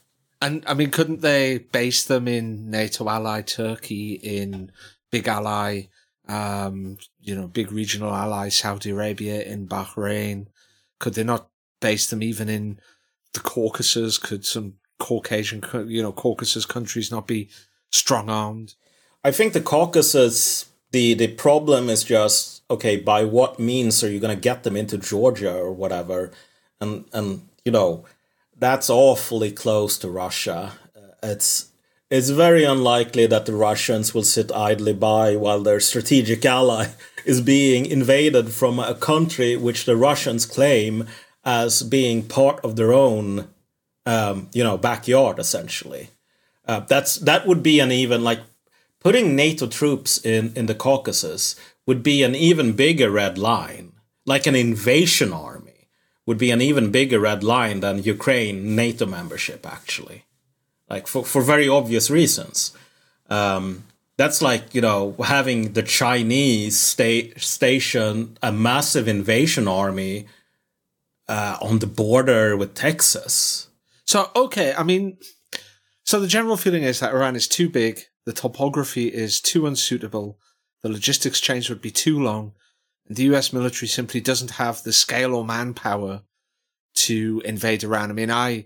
And 0.41 0.63
I 0.65 0.73
mean, 0.73 0.89
couldn't 0.89 1.21
they 1.21 1.60
base 1.60 2.04
them 2.04 2.27
in 2.27 2.71
NATO 2.71 3.08
ally 3.08 3.43
Turkey, 3.43 4.13
in 4.13 4.71
big 5.12 5.27
ally, 5.27 5.84
um, 6.27 6.97
you 7.19 7.36
know, 7.36 7.47
big 7.47 7.71
regional 7.71 8.13
ally 8.13 8.49
Saudi 8.49 8.89
Arabia, 8.89 9.43
in 9.43 9.67
Bahrain? 9.67 10.47
Could 10.99 11.13
they 11.13 11.23
not 11.23 11.49
base 11.80 12.10
them 12.10 12.23
even 12.23 12.49
in 12.49 12.80
the 13.34 13.39
Caucasus? 13.39 14.17
Could 14.17 14.45
some 14.45 14.73
Caucasian, 14.99 15.63
you 15.88 16.01
know, 16.01 16.12
Caucasus 16.12 16.65
countries 16.65 17.12
not 17.12 17.27
be 17.27 17.49
strong 17.91 18.30
armed? 18.30 18.73
I 19.23 19.32
think 19.32 19.54
the 19.54 19.62
Caucasus, 19.62 20.65
the 20.91 21.13
the 21.13 21.27
problem 21.27 21.89
is 21.89 22.04
just 22.04 22.63
okay. 22.69 22.97
By 22.97 23.25
what 23.25 23.60
means 23.60 24.04
are 24.04 24.12
you 24.12 24.19
going 24.19 24.36
to 24.36 24.41
get 24.41 24.63
them 24.63 24.75
into 24.75 24.97
Georgia 24.97 25.56
or 25.56 25.71
whatever? 25.71 26.32
And 26.80 27.06
and 27.13 27.47
you 27.63 27.71
know, 27.71 28.06
that's 28.62 28.91
awfully 28.91 29.52
close 29.52 29.97
to 29.97 30.10
Russia. 30.10 30.74
Uh, 30.95 31.13
it's 31.24 31.71
it's 32.10 32.30
very 32.30 32.63
unlikely 32.63 33.26
that 33.26 33.45
the 33.45 33.56
Russians 33.56 34.13
will 34.13 34.24
sit 34.24 34.52
idly 34.52 34.93
by 34.93 35.36
while 35.36 35.62
their 35.62 35.80
strategic 35.80 36.45
ally 36.45 36.88
is 37.26 37.41
being 37.41 37.86
invaded 37.86 38.52
from 38.52 38.80
a 38.80 38.95
country 38.95 39.58
which 39.58 39.86
the 39.86 39.97
Russians 39.97 40.45
claim 40.45 41.08
as 41.43 41.82
being 41.82 42.28
part 42.28 42.60
of 42.63 42.76
their 42.76 42.93
own 42.93 43.47
um, 44.06 44.50
you 44.54 44.63
know, 44.63 44.78
backyard 44.78 45.39
essentially. 45.39 46.10
Uh, 46.65 46.82
that's 46.82 47.15
that 47.15 47.47
would 47.47 47.63
be 47.63 47.80
an 47.80 47.91
even 47.91 48.24
like 48.24 48.41
putting 49.00 49.36
NATO 49.36 49.65
troops 49.65 50.24
in 50.24 50.54
in 50.56 50.67
the 50.67 50.76
Caucasus 50.76 51.56
would 51.88 52.04
be 52.04 52.21
an 52.21 52.36
even 52.36 52.74
bigger 52.74 53.10
red 53.10 53.39
line, 53.39 53.93
like 54.28 54.45
an 54.45 54.56
invasion 54.56 55.34
army 55.34 55.50
would 56.31 56.37
be 56.47 56.51
an 56.51 56.61
even 56.61 56.91
bigger 56.91 57.19
red 57.19 57.43
line 57.43 57.79
than 57.81 58.03
Ukraine 58.15 58.75
NATO 58.75 59.05
membership 59.05 59.61
actually, 59.77 60.19
like 60.89 61.05
for 61.07 61.23
for 61.31 61.41
very 61.53 61.67
obvious 61.67 62.09
reasons. 62.09 62.55
Um, 63.29 63.83
that's 64.17 64.41
like 64.49 64.63
you 64.75 64.81
know 64.87 65.01
having 65.37 65.59
the 65.73 65.83
Chinese 65.83 66.79
state 66.93 67.27
station 67.41 68.37
a 68.41 68.51
massive 68.69 69.07
invasion 69.17 69.67
army 69.67 70.15
uh, 71.35 71.57
on 71.67 71.79
the 71.79 71.91
border 72.01 72.45
with 72.55 72.71
Texas 72.73 73.67
so, 74.11 74.29
okay, 74.35 74.73
I 74.77 74.83
mean, 74.83 75.19
so 76.03 76.19
the 76.19 76.27
general 76.27 76.57
feeling 76.57 76.83
is 76.83 76.99
that 76.99 77.13
Iran 77.13 77.37
is 77.37 77.47
too 77.47 77.69
big, 77.69 78.01
the 78.25 78.33
topography 78.33 79.07
is 79.07 79.39
too 79.39 79.65
unsuitable, 79.65 80.37
the 80.81 80.89
logistics 80.89 81.39
chains 81.39 81.69
would 81.69 81.81
be 81.81 81.91
too 81.91 82.19
long, 82.19 82.51
the 83.09 83.23
US 83.23 83.51
military 83.51 83.87
simply 83.87 84.21
doesn't 84.21 84.51
have 84.51 84.83
the 84.83 84.93
scale 84.93 85.35
or 85.35 85.45
manpower 85.45 86.23
to 86.93 87.41
invade 87.45 87.83
Iran. 87.83 88.09
I 88.09 88.13
mean, 88.13 88.31
I 88.31 88.65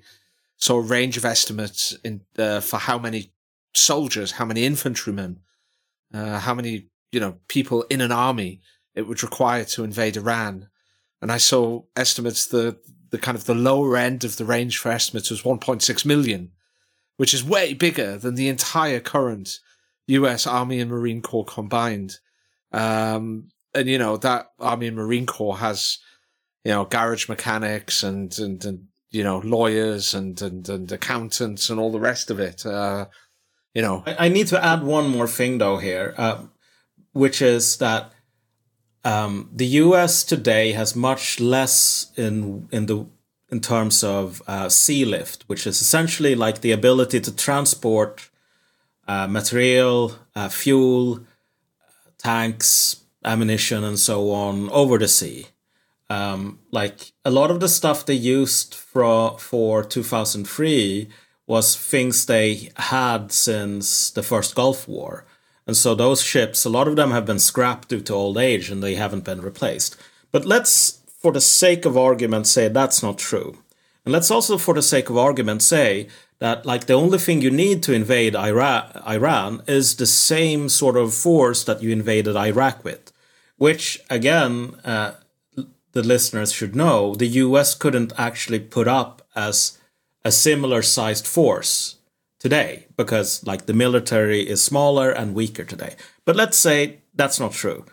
saw 0.58 0.78
a 0.78 0.82
range 0.82 1.17
of 1.17 1.26
estimates 1.26 1.95
in 2.04 2.21
uh, 2.38 2.60
for 2.60 2.78
how 2.78 2.98
many 2.98 3.32
soldiers, 3.74 4.32
how 4.32 4.45
many 4.45 4.65
infantrymen, 4.65 5.39
uh, 6.13 6.39
how 6.39 6.54
many 6.54 6.88
you 7.12 7.19
know 7.19 7.38
people 7.48 7.84
in 7.84 8.02
an 8.02 8.12
army 8.12 8.62
it 8.93 9.08
would 9.08 9.24
require 9.24 9.65
to 9.65 9.84
invade 9.84 10.17
Iran, 10.17 10.69
and 11.21 11.32
I 11.32 11.38
saw 11.38 11.84
estimates 11.95 12.45
that 12.48 12.78
the 13.12 13.17
kind 13.17 13.38
of 13.38 13.45
the 13.45 13.56
lower 13.56 13.98
end 13.98 14.24
of 14.24 14.38
the 14.38 14.45
range 14.45 14.78
for 14.78 14.91
estimates 14.91 15.30
was 15.30 15.43
1.6 15.43 16.06
million, 16.06 16.52
which 17.17 17.34
is 17.34 17.43
way 17.43 17.74
bigger 17.74 18.17
than 18.17 18.36
the 18.36 18.50
entire 18.50 19.00
current 19.00 19.60
U.S. 20.08 20.45
Army 20.45 20.80
and 20.80 20.89
Marine 20.91 21.21
Corps 21.21 21.45
combined. 21.45 22.19
Um, 22.71 23.50
and 23.76 23.90
you 23.90 23.98
know 23.98 24.18
that 24.18 24.52
Army 24.60 24.88
and 24.88 24.98
Marine 24.98 25.26
Corps 25.26 25.58
has, 25.58 26.00
you 26.64 26.72
know, 26.72 26.86
garage 26.86 27.30
mechanics 27.30 28.04
and 28.04 28.38
and, 28.40 28.64
and 28.66 28.88
you 29.12 29.24
know 29.24 29.40
lawyers 29.40 30.14
and, 30.14 30.42
and 30.42 30.68
and 30.70 30.92
accountants 30.92 31.70
and 31.70 31.80
all 31.80 31.92
the 31.92 32.00
rest 32.00 32.32
of 32.32 32.40
it. 32.40 32.66
Uh, 32.66 33.06
you 33.74 33.82
know, 33.82 34.04
I, 34.06 34.26
I, 34.26 34.30
need 34.30 34.48
to 34.48 34.64
add 34.64 34.84
one 34.84 35.10
more 35.10 35.28
thing 35.28 35.58
though 35.58 35.78
here, 35.78 36.14
uh, 36.18 36.44
which 37.12 37.42
is 37.42 37.78
that 37.78 38.14
um, 39.04 39.50
the 39.54 39.68
U.S. 39.84 40.24
today 40.24 40.72
has 40.72 40.96
much 40.96 41.40
less 41.40 42.12
in 42.16 42.68
in 42.72 42.86
the 42.88 43.06
in 43.50 43.62
terms 43.62 44.04
of 44.04 44.42
uh, 44.48 44.70
sea 44.70 45.06
lift, 45.06 45.44
which 45.48 45.68
is 45.68 45.82
essentially 45.82 46.36
like 46.36 46.62
the 46.62 46.72
ability 46.72 47.20
to 47.22 47.36
transport 47.36 48.30
uh, 49.08 49.28
material, 49.28 50.16
uh, 50.36 50.50
fuel, 50.50 51.20
tanks, 52.18 53.05
ammunition, 53.26 53.84
and 53.84 54.00
so 54.00 54.32
on 54.32 54.70
over 54.70 54.98
the 54.98 55.08
sea. 55.08 55.48
Um, 56.10 56.60
like 56.72 57.12
a 57.26 57.32
lot 57.32 57.52
of 57.52 57.60
the 57.60 57.68
stuff 57.68 58.06
they 58.06 58.14
used 58.14 58.76
for 58.76 59.38
for 59.40 59.84
2003 59.84 61.10
was 61.48 61.76
things 61.76 62.26
they 62.26 62.70
had 62.78 63.32
since 63.32 64.10
the 64.12 64.24
first 64.24 64.56
Gulf 64.56 64.88
War. 64.88 65.26
And 65.68 65.76
so 65.76 65.96
those 65.96 66.22
ships, 66.22 66.66
a 66.66 66.70
lot 66.70 66.88
of 66.88 66.96
them 66.96 67.12
have 67.12 67.26
been 67.26 67.40
scrapped 67.40 67.90
due 67.90 68.02
to 68.02 68.14
old 68.14 68.38
age 68.38 68.70
and 68.70 68.84
they 68.84 68.96
haven't 68.96 69.26
been 69.26 69.42
replaced. 69.42 69.96
But 70.32 70.46
let's, 70.46 71.00
for 71.20 71.32
the 71.32 71.42
sake 71.42 71.86
of 71.86 71.98
argument, 71.98 72.48
say 72.48 72.68
that's 72.68 73.02
not 73.02 73.18
true. 73.18 73.58
And 74.06 74.12
let's 74.12 74.30
also, 74.30 74.58
for 74.58 74.76
the 74.76 74.84
sake 74.84 75.10
of 75.10 75.18
argument, 75.18 75.64
say 75.64 76.08
that 76.40 76.66
like 76.66 76.86
the 76.86 76.94
only 76.94 77.18
thing 77.18 77.42
you 77.42 77.50
need 77.50 77.82
to 77.84 77.94
invade 77.94 78.36
Iraq, 78.36 78.96
Iran 79.08 79.64
is 79.68 79.96
the 79.96 80.06
same 80.06 80.70
sort 80.70 80.98
of 80.98 81.14
force 81.14 81.64
that 81.64 81.82
you 81.82 81.92
invaded 81.92 82.36
Iraq 82.36 82.84
with, 82.84 83.12
which 83.58 84.02
again, 84.10 84.76
uh, 84.84 85.13
the 85.94 86.04
listeners 86.04 86.52
should 86.52 86.76
know, 86.76 87.15
the 87.15 87.28
U.S. 87.46 87.74
couldn't 87.74 88.13
actually 88.18 88.60
put 88.60 88.88
up 88.88 89.22
as 89.36 89.78
a 90.26 90.32
similar 90.32 90.82
sized 90.82 91.26
force 91.26 91.98
today 92.39 92.88
because 92.98 93.46
like 93.46 93.65
the 93.65 93.74
military 93.74 94.41
is 94.48 94.63
smaller 94.63 95.10
and 95.10 95.34
weaker 95.34 95.63
today. 95.63 95.96
But 96.26 96.36
let's 96.36 96.58
say 96.58 97.00
that's 97.13 97.39
not 97.39 97.54
true. 97.54 97.86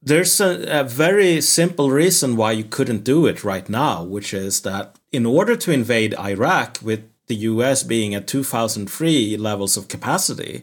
There's 0.00 0.40
a, 0.40 0.80
a, 0.80 0.84
very 0.84 1.40
simple 1.40 1.90
reason 1.90 2.36
why 2.36 2.52
you 2.52 2.62
couldn't 2.62 3.02
do 3.02 3.26
it 3.26 3.42
right 3.42 3.68
now, 3.68 4.04
which 4.04 4.32
is 4.32 4.60
that 4.62 4.96
in 5.10 5.26
order 5.26 5.56
to 5.56 5.72
invade 5.72 6.14
Iraq 6.18 6.78
with 6.80 7.02
the 7.26 7.34
US 7.50 7.82
being 7.82 8.14
at 8.14 8.28
2003 8.28 9.36
levels 9.36 9.76
of 9.76 9.88
capacity, 9.88 10.62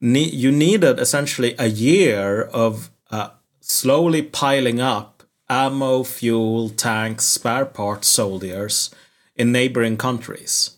ne- 0.00 0.28
you 0.28 0.52
needed 0.52 0.98
essentially 0.98 1.54
a 1.58 1.66
year 1.66 2.42
of 2.42 2.90
uh, 3.10 3.30
slowly 3.60 4.22
piling 4.22 4.80
up 4.80 5.22
ammo, 5.48 6.02
fuel, 6.02 6.68
tanks, 6.70 7.24
spare 7.24 7.66
parts, 7.66 8.08
soldiers 8.08 8.94
in 9.36 9.52
neighboring 9.52 9.96
countries. 9.96 10.76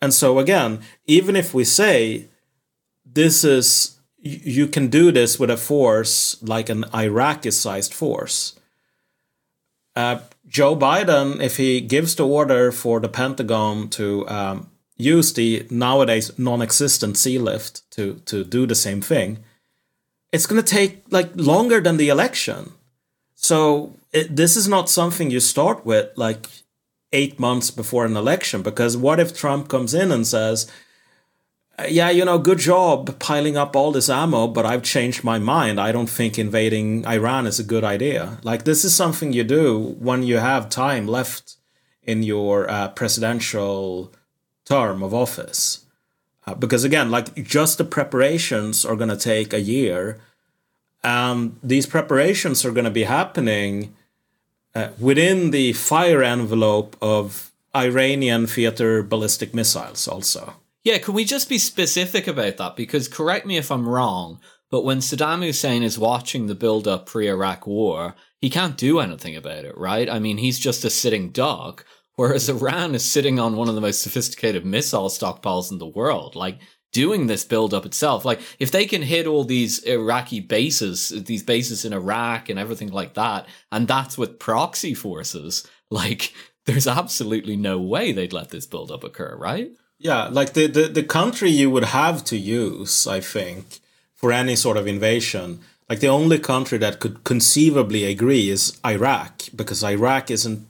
And 0.00 0.14
so 0.14 0.38
again, 0.38 0.80
even 1.06 1.36
if 1.36 1.54
we 1.54 1.64
say 1.64 2.26
this 3.04 3.44
is 3.44 3.98
you 4.20 4.66
can 4.66 4.88
do 4.88 5.12
this 5.12 5.38
with 5.38 5.50
a 5.50 5.56
force 5.56 6.42
like 6.42 6.68
an 6.68 6.84
Iraqi 6.92 7.50
sized 7.50 7.94
force. 7.94 8.58
Uh, 9.94 10.20
Joe 10.46 10.76
Biden, 10.76 11.40
if 11.40 11.56
he 11.56 11.80
gives 11.80 12.14
the 12.14 12.26
order 12.26 12.72
for 12.72 13.00
the 13.00 13.08
Pentagon 13.08 13.88
to 13.90 14.28
um, 14.28 14.70
use 14.98 15.32
the 15.32 15.66
nowadays 15.70 16.36
non-existent 16.38 17.16
sea 17.16 17.38
lift 17.38 17.88
to 17.92 18.20
to 18.26 18.44
do 18.44 18.66
the 18.66 18.74
same 18.74 19.00
thing, 19.00 19.38
it's 20.32 20.46
going 20.46 20.62
to 20.62 20.74
take 20.74 21.02
like 21.10 21.30
longer 21.34 21.80
than 21.80 21.96
the 21.96 22.08
election. 22.08 22.72
So 23.34 23.94
it, 24.12 24.34
this 24.34 24.56
is 24.56 24.68
not 24.68 24.90
something 24.90 25.30
you 25.30 25.40
start 25.40 25.86
with 25.86 26.10
like 26.16 26.48
eight 27.12 27.38
months 27.38 27.70
before 27.70 28.04
an 28.04 28.16
election 28.16 28.62
because 28.62 28.96
what 28.96 29.20
if 29.20 29.34
Trump 29.34 29.68
comes 29.68 29.94
in 29.94 30.12
and 30.12 30.26
says, 30.26 30.70
yeah, 31.88 32.10
you 32.10 32.24
know, 32.24 32.38
good 32.38 32.58
job 32.58 33.18
piling 33.18 33.56
up 33.56 33.76
all 33.76 33.92
this 33.92 34.10
ammo, 34.10 34.48
but 34.48 34.66
I've 34.66 34.82
changed 34.82 35.22
my 35.22 35.38
mind. 35.38 35.80
I 35.80 35.92
don't 35.92 36.10
think 36.10 36.38
invading 36.38 37.06
Iran 37.06 37.46
is 37.46 37.60
a 37.60 37.64
good 37.64 37.84
idea. 37.84 38.38
Like, 38.42 38.64
this 38.64 38.84
is 38.84 38.94
something 38.94 39.32
you 39.32 39.44
do 39.44 39.96
when 40.00 40.24
you 40.24 40.38
have 40.38 40.68
time 40.68 41.06
left 41.06 41.56
in 42.02 42.24
your 42.24 42.68
uh, 42.68 42.88
presidential 42.88 44.12
term 44.68 45.02
of 45.02 45.14
office. 45.14 45.86
Uh, 46.46 46.54
because 46.54 46.84
again, 46.84 47.10
like, 47.10 47.34
just 47.44 47.78
the 47.78 47.84
preparations 47.84 48.84
are 48.84 48.96
going 48.96 49.10
to 49.10 49.16
take 49.16 49.52
a 49.52 49.60
year. 49.60 50.20
And 51.04 51.58
these 51.62 51.86
preparations 51.86 52.64
are 52.64 52.72
going 52.72 52.84
to 52.84 52.90
be 52.90 53.04
happening 53.04 53.94
uh, 54.74 54.88
within 54.98 55.50
the 55.50 55.72
fire 55.72 56.22
envelope 56.22 56.96
of 57.00 57.50
Iranian 57.74 58.46
theater 58.46 59.02
ballistic 59.02 59.54
missiles, 59.54 60.08
also. 60.08 60.54
Yeah, 60.84 60.98
can 60.98 61.14
we 61.14 61.24
just 61.24 61.48
be 61.48 61.58
specific 61.58 62.26
about 62.26 62.56
that? 62.56 62.76
Because 62.76 63.08
correct 63.08 63.46
me 63.46 63.56
if 63.56 63.70
I'm 63.70 63.88
wrong, 63.88 64.40
but 64.70 64.84
when 64.84 64.98
Saddam 64.98 65.44
Hussein 65.44 65.82
is 65.82 65.98
watching 65.98 66.46
the 66.46 66.54
build 66.54 66.88
up 66.88 67.06
pre 67.06 67.28
Iraq 67.28 67.66
war, 67.66 68.14
he 68.40 68.50
can't 68.50 68.76
do 68.76 69.00
anything 69.00 69.36
about 69.36 69.64
it, 69.64 69.76
right? 69.76 70.08
I 70.08 70.18
mean, 70.18 70.38
he's 70.38 70.58
just 70.58 70.84
a 70.84 70.90
sitting 70.90 71.30
duck, 71.30 71.84
whereas 72.18 72.48
Iran 72.48 72.96
is 72.96 73.08
sitting 73.08 73.38
on 73.38 73.54
one 73.54 73.68
of 73.68 73.76
the 73.76 73.80
most 73.80 74.02
sophisticated 74.02 74.66
missile 74.66 75.08
stockpiles 75.08 75.70
in 75.70 75.78
the 75.78 75.86
world. 75.86 76.34
Like, 76.34 76.58
doing 76.92 77.28
this 77.28 77.44
build 77.44 77.72
up 77.72 77.86
itself. 77.86 78.24
Like, 78.24 78.40
if 78.58 78.72
they 78.72 78.86
can 78.86 79.02
hit 79.02 79.28
all 79.28 79.44
these 79.44 79.78
Iraqi 79.84 80.40
bases, 80.40 81.10
these 81.10 81.44
bases 81.44 81.84
in 81.84 81.92
Iraq 81.92 82.48
and 82.48 82.58
everything 82.58 82.90
like 82.90 83.14
that, 83.14 83.46
and 83.70 83.86
that's 83.86 84.18
with 84.18 84.40
proxy 84.40 84.94
forces, 84.94 85.64
like, 85.90 86.32
there's 86.66 86.88
absolutely 86.88 87.56
no 87.56 87.78
way 87.78 88.10
they'd 88.10 88.32
let 88.32 88.50
this 88.50 88.66
build 88.66 88.90
up 88.90 89.04
occur, 89.04 89.36
right? 89.38 89.70
Yeah, 90.00 90.26
like 90.26 90.54
the, 90.54 90.66
the, 90.66 90.88
the 90.88 91.04
country 91.04 91.50
you 91.50 91.70
would 91.70 91.84
have 91.84 92.24
to 92.24 92.36
use, 92.36 93.06
I 93.06 93.20
think, 93.20 93.78
for 94.16 94.32
any 94.32 94.56
sort 94.56 94.76
of 94.76 94.88
invasion, 94.88 95.60
like 95.88 96.00
the 96.00 96.08
only 96.08 96.40
country 96.40 96.78
that 96.78 96.98
could 96.98 97.22
conceivably 97.22 98.04
agree 98.04 98.50
is 98.50 98.76
Iraq, 98.84 99.42
because 99.54 99.84
Iraq 99.84 100.32
isn't 100.32 100.67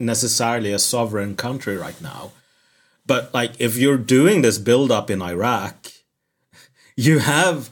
necessarily 0.00 0.72
a 0.72 0.78
sovereign 0.78 1.36
country 1.36 1.76
right 1.76 2.00
now. 2.00 2.32
But 3.06 3.32
like 3.34 3.52
if 3.58 3.76
you're 3.76 3.98
doing 3.98 4.42
this 4.42 4.58
build 4.58 4.90
up 4.90 5.10
in 5.10 5.22
Iraq, 5.22 5.92
you 6.96 7.18
have 7.18 7.70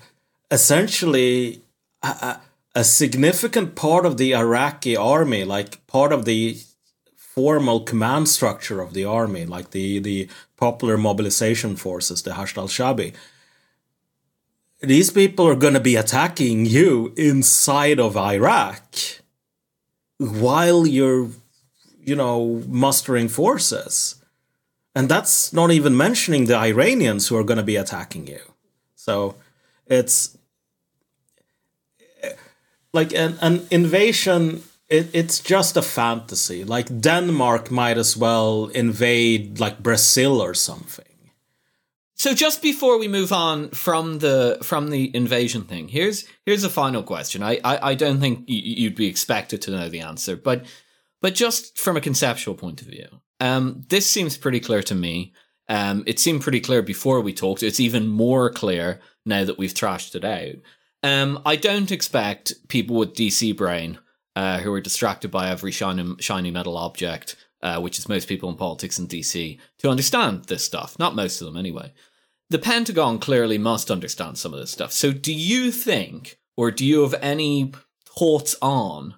essentially 0.50 1.62
a, 2.02 2.38
a, 2.74 2.84
significant 2.84 3.74
part 3.74 4.06
of 4.06 4.16
the 4.16 4.34
Iraqi 4.34 4.96
army, 4.96 5.44
like 5.44 5.86
part 5.86 6.12
of 6.12 6.24
the 6.24 6.58
formal 7.16 7.80
command 7.80 8.28
structure 8.28 8.80
of 8.80 8.94
the 8.94 9.04
army, 9.04 9.44
like 9.44 9.70
the, 9.70 9.98
the 9.98 10.28
popular 10.56 10.96
mobilization 10.96 11.76
forces, 11.76 12.22
the 12.22 12.32
Hashd 12.32 12.56
al 12.56 12.68
Shabi. 12.68 13.14
These 14.80 15.10
people 15.10 15.46
are 15.46 15.56
going 15.56 15.74
to 15.74 15.80
be 15.80 15.96
attacking 15.96 16.66
you 16.66 17.12
inside 17.16 17.98
of 17.98 18.16
Iraq 18.16 18.94
while 20.18 20.86
you're, 20.86 21.30
you 22.08 22.16
know, 22.16 22.62
mustering 22.66 23.28
forces. 23.28 24.16
And 24.94 25.08
that's 25.08 25.52
not 25.52 25.70
even 25.70 25.96
mentioning 25.96 26.46
the 26.46 26.56
Iranians 26.56 27.28
who 27.28 27.36
are 27.36 27.44
going 27.44 27.58
to 27.58 27.62
be 27.62 27.76
attacking 27.76 28.26
you. 28.26 28.40
So 28.96 29.36
it's 29.86 30.36
like 32.92 33.12
an, 33.14 33.38
an 33.40 33.66
invasion 33.70 34.62
it, 34.88 35.10
it's 35.12 35.40
just 35.40 35.76
a 35.76 35.82
fantasy 35.82 36.64
like 36.64 37.00
denmark 37.00 37.70
might 37.70 37.98
as 37.98 38.16
well 38.16 38.66
invade 38.68 39.60
like 39.60 39.82
brazil 39.82 40.40
or 40.40 40.54
something 40.54 41.04
so 42.14 42.34
just 42.34 42.62
before 42.62 42.98
we 42.98 43.06
move 43.06 43.32
on 43.32 43.68
from 43.70 44.18
the 44.20 44.58
from 44.62 44.88
the 44.88 45.14
invasion 45.14 45.62
thing 45.62 45.88
here's 45.88 46.24
here's 46.46 46.64
a 46.64 46.70
final 46.70 47.02
question 47.02 47.42
i 47.42 47.60
i, 47.64 47.90
I 47.90 47.94
don't 47.94 48.20
think 48.20 48.44
you'd 48.46 48.96
be 48.96 49.06
expected 49.06 49.60
to 49.62 49.70
know 49.70 49.88
the 49.88 50.00
answer 50.00 50.36
but 50.36 50.64
but 51.20 51.34
just 51.34 51.78
from 51.78 51.96
a 51.96 52.02
conceptual 52.02 52.54
point 52.54 52.80
of 52.80 52.88
view 52.88 53.08
um 53.40 53.82
this 53.88 54.08
seems 54.08 54.36
pretty 54.36 54.60
clear 54.60 54.82
to 54.82 54.94
me 54.94 55.32
um 55.68 56.02
it 56.06 56.18
seemed 56.18 56.40
pretty 56.40 56.60
clear 56.60 56.82
before 56.82 57.20
we 57.20 57.32
talked 57.32 57.62
it's 57.62 57.80
even 57.80 58.06
more 58.06 58.50
clear 58.50 59.00
now 59.24 59.44
that 59.44 59.58
we've 59.58 59.74
trashed 59.74 60.14
it 60.14 60.24
out 60.24 60.56
um 61.02 61.40
i 61.44 61.56
don't 61.56 61.92
expect 61.92 62.54
people 62.68 62.96
with 62.96 63.14
dc 63.14 63.56
brain 63.56 63.98
uh, 64.38 64.60
who 64.60 64.72
are 64.72 64.80
distracted 64.80 65.32
by 65.32 65.50
every 65.50 65.72
shiny, 65.72 66.14
shiny 66.20 66.52
metal 66.52 66.76
object, 66.76 67.34
uh, 67.60 67.80
which 67.80 67.98
is 67.98 68.08
most 68.08 68.28
people 68.28 68.48
in 68.48 68.54
politics 68.54 68.96
in 68.96 69.08
DC, 69.08 69.58
to 69.78 69.90
understand 69.90 70.44
this 70.44 70.64
stuff. 70.64 70.96
Not 70.96 71.16
most 71.16 71.40
of 71.40 71.46
them, 71.46 71.56
anyway. 71.56 71.92
The 72.48 72.60
Pentagon 72.60 73.18
clearly 73.18 73.58
must 73.58 73.90
understand 73.90 74.38
some 74.38 74.54
of 74.54 74.60
this 74.60 74.70
stuff. 74.70 74.92
So, 74.92 75.10
do 75.10 75.34
you 75.34 75.72
think, 75.72 76.38
or 76.56 76.70
do 76.70 76.86
you 76.86 77.02
have 77.02 77.14
any 77.20 77.72
thoughts 78.06 78.54
on 78.62 79.16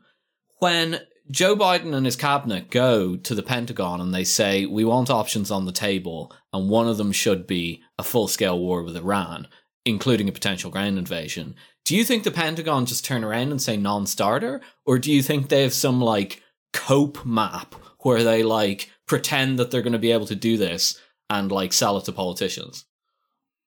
when 0.59 1.01
Joe 1.31 1.55
Biden 1.55 1.95
and 1.95 2.05
his 2.05 2.17
cabinet 2.17 2.71
go 2.71 3.17
to 3.17 3.35
the 3.35 3.43
Pentagon 3.43 4.01
and 4.01 4.13
they 4.13 4.25
say, 4.25 4.67
we 4.67 4.85
want 4.85 5.11
options 5.11 5.51
on 5.51 5.65
the 5.65 5.73
table, 5.73 6.33
and 6.53 6.69
one 6.69 6.89
of 6.89 6.97
them 6.97 7.13
should 7.13 7.47
be 7.47 7.83
a 7.99 8.03
full 8.03 8.27
scale 8.27 8.59
war 8.59 8.83
with 8.83 8.97
Iran, 8.97 9.47
including 9.85 10.29
a 10.29 10.33
potential 10.33 10.71
ground 10.71 10.99
invasion? 10.99 11.55
do 11.85 11.97
you 11.97 12.05
think 12.05 12.23
the 12.23 12.31
Pentagon 12.31 12.87
just 12.87 13.05
turn 13.05 13.25
around 13.25 13.51
and 13.51 13.61
say 13.61 13.77
non 13.77 14.07
starter? 14.07 14.61
Or 14.85 14.99
do 14.99 15.11
you 15.11 15.23
think 15.23 15.49
they 15.49 15.63
have 15.63 15.75
some 15.75 16.01
like 16.01 16.43
cope 16.73 17.25
map 17.25 17.75
where 18.01 18.23
they 18.23 18.43
like 18.43 18.91
pretend 19.07 19.59
that 19.59 19.71
they're 19.71 19.83
going 19.83 19.93
to 19.93 19.99
be 19.99 20.13
able 20.13 20.27
to 20.27 20.37
do 20.37 20.57
this 20.57 21.01
and 21.29 21.51
like 21.51 21.73
sell 21.73 21.97
it 21.99 22.05
to 22.05 22.13
politicians? 22.13 22.85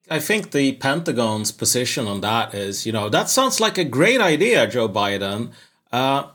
I 0.09 0.19
think 0.19 0.51
the 0.51 0.73
Pentagon's 0.73 1.51
position 1.51 2.07
on 2.07 2.21
that 2.21 2.53
is, 2.53 2.85
you 2.85 2.91
know, 2.91 3.09
that 3.09 3.29
sounds 3.29 3.59
like 3.59 3.77
a 3.77 3.83
great 3.83 4.21
idea, 4.21 4.67
Joe 4.67 4.89
Biden. 4.89 5.51
Uh, 5.91 6.27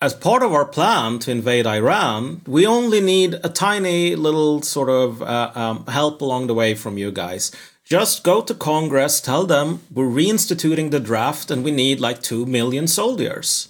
as 0.00 0.14
part 0.14 0.42
of 0.42 0.52
our 0.52 0.66
plan 0.66 1.18
to 1.20 1.30
invade 1.30 1.66
Iran, 1.66 2.42
we 2.46 2.66
only 2.66 3.00
need 3.00 3.34
a 3.42 3.48
tiny 3.48 4.16
little 4.16 4.62
sort 4.62 4.90
of 4.90 5.22
uh, 5.22 5.52
um, 5.54 5.86
help 5.86 6.20
along 6.20 6.46
the 6.46 6.54
way 6.54 6.74
from 6.74 6.98
you 6.98 7.10
guys. 7.10 7.52
Just 7.84 8.24
go 8.24 8.40
to 8.40 8.54
Congress, 8.54 9.20
tell 9.20 9.46
them 9.46 9.80
we're 9.92 10.06
reinstituting 10.06 10.90
the 10.90 11.00
draft 11.00 11.50
and 11.50 11.62
we 11.64 11.70
need 11.70 12.00
like 12.00 12.22
2 12.22 12.46
million 12.46 12.86
soldiers. 12.86 13.68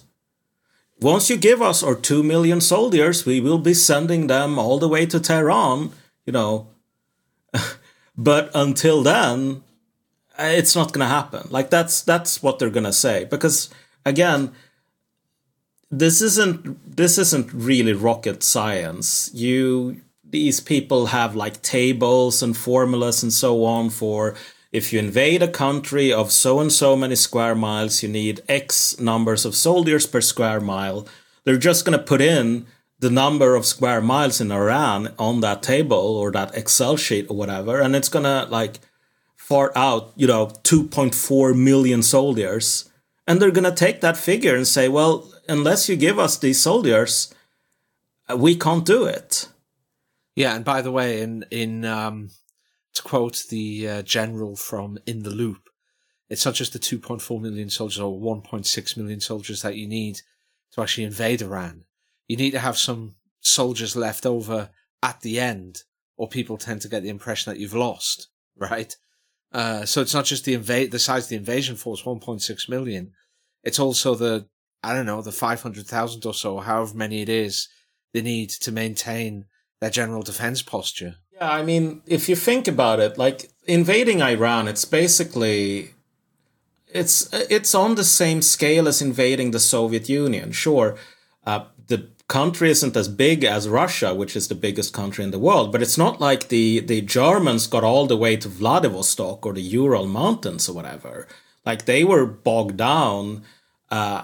Once 1.01 1.29
you 1.29 1.35
give 1.35 1.61
us 1.61 1.83
our 1.83 1.95
2 1.95 2.23
million 2.23 2.61
soldiers, 2.61 3.25
we 3.25 3.41
will 3.41 3.57
be 3.57 3.73
sending 3.73 4.27
them 4.27 4.57
all 4.57 4.79
the 4.79 4.87
way 4.87 5.05
to 5.05 5.19
Tehran, 5.19 5.91
you 6.25 6.31
know. 6.31 6.67
but 8.17 8.49
until 8.55 9.03
then, 9.03 9.63
it's 10.39 10.75
not 10.75 10.93
going 10.93 11.05
to 11.05 11.13
happen. 11.13 11.47
Like 11.49 11.69
that's 11.69 12.01
that's 12.01 12.41
what 12.41 12.59
they're 12.59 12.69
going 12.69 12.85
to 12.85 12.93
say 12.93 13.25
because 13.25 13.69
again, 14.05 14.53
this 15.99 16.21
isn't 16.21 16.95
this 16.97 17.17
isn't 17.17 17.53
really 17.53 17.93
rocket 17.93 18.43
science. 18.43 19.29
You 19.33 20.01
these 20.23 20.59
people 20.59 21.07
have 21.07 21.35
like 21.35 21.61
tables 21.61 22.43
and 22.43 22.55
formulas 22.57 23.23
and 23.23 23.31
so 23.31 23.63
on 23.63 23.89
for 23.89 24.35
if 24.71 24.91
you 24.91 24.99
invade 24.99 25.41
a 25.41 25.47
country 25.47 26.11
of 26.11 26.31
so 26.31 26.59
and 26.59 26.71
so 26.71 26.95
many 26.97 27.15
square 27.15 27.55
miles, 27.55 28.03
you 28.03 28.09
need 28.09 28.41
X 28.49 28.99
numbers 28.99 29.45
of 29.45 29.55
soldiers 29.55 30.05
per 30.05 30.19
square 30.19 30.59
mile. 30.59 31.07
They're 31.45 31.57
just 31.57 31.85
going 31.85 31.97
to 31.97 32.03
put 32.03 32.19
in 32.19 32.65
the 32.99 33.09
number 33.09 33.55
of 33.55 33.65
square 33.65 34.01
miles 34.01 34.41
in 34.41 34.51
Iran 34.51 35.13
on 35.17 35.41
that 35.41 35.63
table 35.63 36.17
or 36.17 36.31
that 36.31 36.57
Excel 36.57 36.97
sheet 36.97 37.27
or 37.29 37.37
whatever, 37.37 37.79
and 37.79 37.95
it's 37.95 38.09
going 38.09 38.25
to 38.25 38.47
like 38.49 38.79
fart 39.35 39.71
out, 39.75 40.11
you 40.15 40.27
know, 40.27 40.47
2.4 40.47 41.55
million 41.55 42.01
soldiers. 42.01 42.89
And 43.27 43.41
they're 43.41 43.51
going 43.51 43.71
to 43.71 43.83
take 43.85 44.01
that 44.01 44.17
figure 44.17 44.55
and 44.55 44.67
say, 44.67 44.87
well, 44.87 45.31
unless 45.47 45.89
you 45.89 45.95
give 45.95 46.19
us 46.19 46.37
these 46.37 46.61
soldiers, 46.61 47.33
we 48.35 48.55
can't 48.55 48.85
do 48.85 49.05
it. 49.05 49.49
Yeah, 50.35 50.55
and 50.55 50.65
by 50.65 50.81
the 50.81 50.91
way, 50.91 51.21
in 51.21 51.45
in 51.51 51.85
um, 51.85 52.29
to 52.93 53.01
quote 53.01 53.43
the 53.49 53.87
uh, 53.87 54.01
general 54.01 54.55
from 54.55 54.97
In 55.05 55.23
the 55.23 55.29
Loop, 55.29 55.69
it's 56.29 56.45
not 56.45 56.55
just 56.55 56.73
the 56.73 56.79
2.4 56.79 57.41
million 57.41 57.69
soldiers 57.69 57.99
or 57.99 58.19
1.6 58.19 58.97
million 58.97 59.19
soldiers 59.19 59.61
that 59.61 59.75
you 59.75 59.87
need 59.87 60.21
to 60.73 60.81
actually 60.81 61.05
invade 61.05 61.41
Iran. 61.41 61.83
You 62.27 62.37
need 62.37 62.51
to 62.51 62.59
have 62.59 62.77
some 62.77 63.15
soldiers 63.39 63.95
left 63.95 64.25
over 64.25 64.71
at 65.03 65.21
the 65.21 65.39
end, 65.39 65.83
or 66.17 66.27
people 66.27 66.57
tend 66.57 66.81
to 66.81 66.89
get 66.89 67.03
the 67.03 67.09
impression 67.09 67.51
that 67.51 67.59
you've 67.59 67.75
lost, 67.75 68.29
right? 68.57 68.95
Uh, 69.53 69.85
so 69.85 70.01
it's 70.01 70.13
not 70.13 70.25
just 70.25 70.43
the 70.43 70.53
invade 70.53 70.91
the 70.91 70.99
size 70.99 71.23
of 71.25 71.29
the 71.29 71.35
invasion 71.37 71.75
force, 71.75 72.03
1.6 72.03 72.69
million. 72.69 73.11
It's 73.63 73.79
also 73.79 74.15
the 74.15 74.47
I 74.85 74.93
don't 74.93 75.07
know 75.07 75.21
the 75.21 75.31
500,000 75.31 76.25
or 76.25 76.33
so, 76.33 76.59
however 76.59 76.95
many 76.95 77.21
it 77.21 77.29
is, 77.29 77.69
they 78.13 78.21
need 78.21 78.51
to 78.51 78.71
maintain 78.71 79.45
their 79.81 79.89
general 79.89 80.21
defense 80.21 80.61
posture. 80.61 81.15
Yeah, 81.33 81.51
I 81.51 81.63
mean, 81.63 82.03
if 82.05 82.29
you 82.29 82.35
think 82.35 82.67
about 82.67 82.99
it, 82.99 83.17
like 83.17 83.49
invading 83.65 84.21
Iran, 84.21 84.67
it's 84.67 84.85
basically 84.85 85.95
it's 86.87 87.27
it's 87.33 87.75
on 87.75 87.95
the 87.95 88.03
same 88.03 88.41
scale 88.41 88.87
as 88.87 89.01
invading 89.01 89.51
the 89.51 89.59
Soviet 89.59 90.07
Union. 90.07 90.51
Sure, 90.51 90.95
uh, 91.45 91.65
the 91.87 92.07
country 92.27 92.69
isn't 92.69 92.95
as 92.95 93.09
big 93.09 93.43
as 93.43 93.67
Russia, 93.67 94.13
which 94.13 94.35
is 94.35 94.47
the 94.47 94.55
biggest 94.55 94.93
country 94.93 95.23
in 95.23 95.31
the 95.31 95.39
world, 95.39 95.71
but 95.71 95.81
it's 95.81 95.97
not 95.97 96.21
like 96.21 96.47
the 96.47 96.79
the 96.79 97.01
Germans 97.01 97.67
got 97.67 97.83
all 97.83 98.05
the 98.07 98.21
way 98.25 98.37
to 98.37 98.47
Vladivostok 98.47 99.45
or 99.45 99.53
the 99.53 99.61
Ural 99.61 100.07
Mountains 100.07 100.69
or 100.69 100.73
whatever. 100.73 101.27
Like 101.65 101.83
they 101.85 102.03
were 102.03 102.25
bogged 102.25 102.77
down 102.77 103.43
uh, 103.89 104.23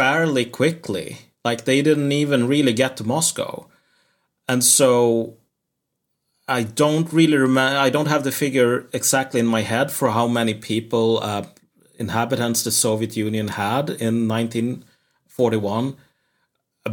fairly 0.00 0.44
quickly. 0.44 1.08
Like 1.44 1.64
they 1.64 1.80
didn't 1.82 2.12
even 2.12 2.46
really 2.46 2.72
get 2.72 2.96
to 2.96 3.04
Moscow 3.04 3.70
and 4.50 4.64
so 4.64 5.36
I 6.48 6.64
don't 6.64 7.12
really 7.12 7.36
remember. 7.36 7.78
I 7.78 7.90
don't 7.90 8.08
have 8.08 8.24
the 8.24 8.32
figure 8.32 8.88
exactly 8.92 9.38
in 9.38 9.46
my 9.46 9.62
head 9.62 9.92
for 9.92 10.10
how 10.10 10.26
many 10.26 10.54
people, 10.54 11.20
uh, 11.22 11.44
inhabitants, 12.00 12.64
the 12.64 12.72
Soviet 12.72 13.16
Union 13.16 13.48
had 13.48 13.90
in 13.90 14.26
1941. 14.26 15.96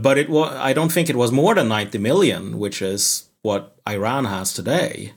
but 0.08 0.18
it 0.18 0.30
was 0.30 0.52
I 0.70 0.74
don't 0.74 0.92
think 0.92 1.10
it 1.10 1.16
was 1.16 1.32
more 1.32 1.56
than 1.56 1.68
90 1.70 1.98
million, 1.98 2.60
which 2.60 2.80
is 2.82 3.30
what 3.42 3.62
Iran 3.88 4.26
has 4.26 4.54
today. 4.54 5.14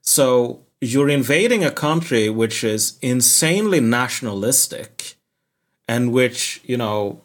So 0.00 0.62
you're 0.80 1.10
invading 1.10 1.64
a 1.64 1.70
country 1.86 2.30
which 2.30 2.64
is 2.64 2.98
insanely 3.02 3.80
nationalistic 3.80 5.16
and 5.86 6.12
which, 6.12 6.62
you 6.64 6.78
know, 6.78 7.23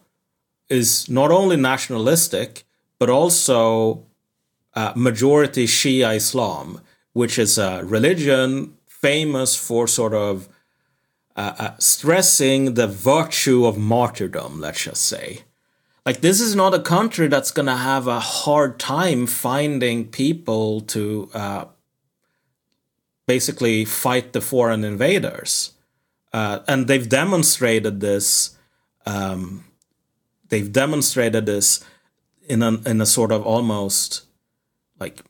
is 0.70 1.09
not 1.09 1.32
only 1.32 1.57
nationalistic, 1.57 2.63
but 2.99 3.09
also 3.09 4.05
uh, 4.76 4.93
majority 4.95 5.65
Shia 5.65 6.15
Islam, 6.15 6.82
which 7.13 7.39
is 7.39 7.57
a 7.57 7.84
religion 7.84 8.76
famous 8.88 9.55
for 9.55 9.88
sort 9.88 10.13
of 10.13 10.47
uh, 11.36 11.53
uh, 11.57 11.72
stressing 11.80 12.74
the 12.74 12.88
virtue 12.88 13.65
of 13.65 13.78
martyrdom, 13.78 14.59
let's 14.59 14.84
just 14.84 15.03
say. 15.03 15.43
Like, 16.05 16.22
this 16.22 16.41
is 16.41 16.55
not 16.55 16.74
a 16.74 16.80
country 16.80 17.28
that's 17.28 17.51
going 17.51 17.67
to 17.67 17.76
have 17.76 18.07
a 18.07 18.20
hard 18.20 18.80
time 18.80 19.26
finding 19.28 20.07
people 20.07 20.82
to 20.82 21.30
uh, 21.34 21.65
basically 23.28 23.86
fight 23.86 24.34
the 24.34 24.41
foreign 24.41 24.84
invaders. 24.84 25.74
Uh, 26.34 26.59
and 26.67 26.88
they've 26.88 27.07
demonstrated 27.07 28.01
this. 28.01 28.57
Um, 29.05 29.63
they've 30.49 30.71
demonstrated 30.71 31.45
this 31.45 31.83
in 32.47 32.61
a 32.61 32.73
in 32.85 33.01
a 33.01 33.05
sort 33.05 33.31
of 33.31 33.45
almost 33.45 34.25
like 34.99 35.23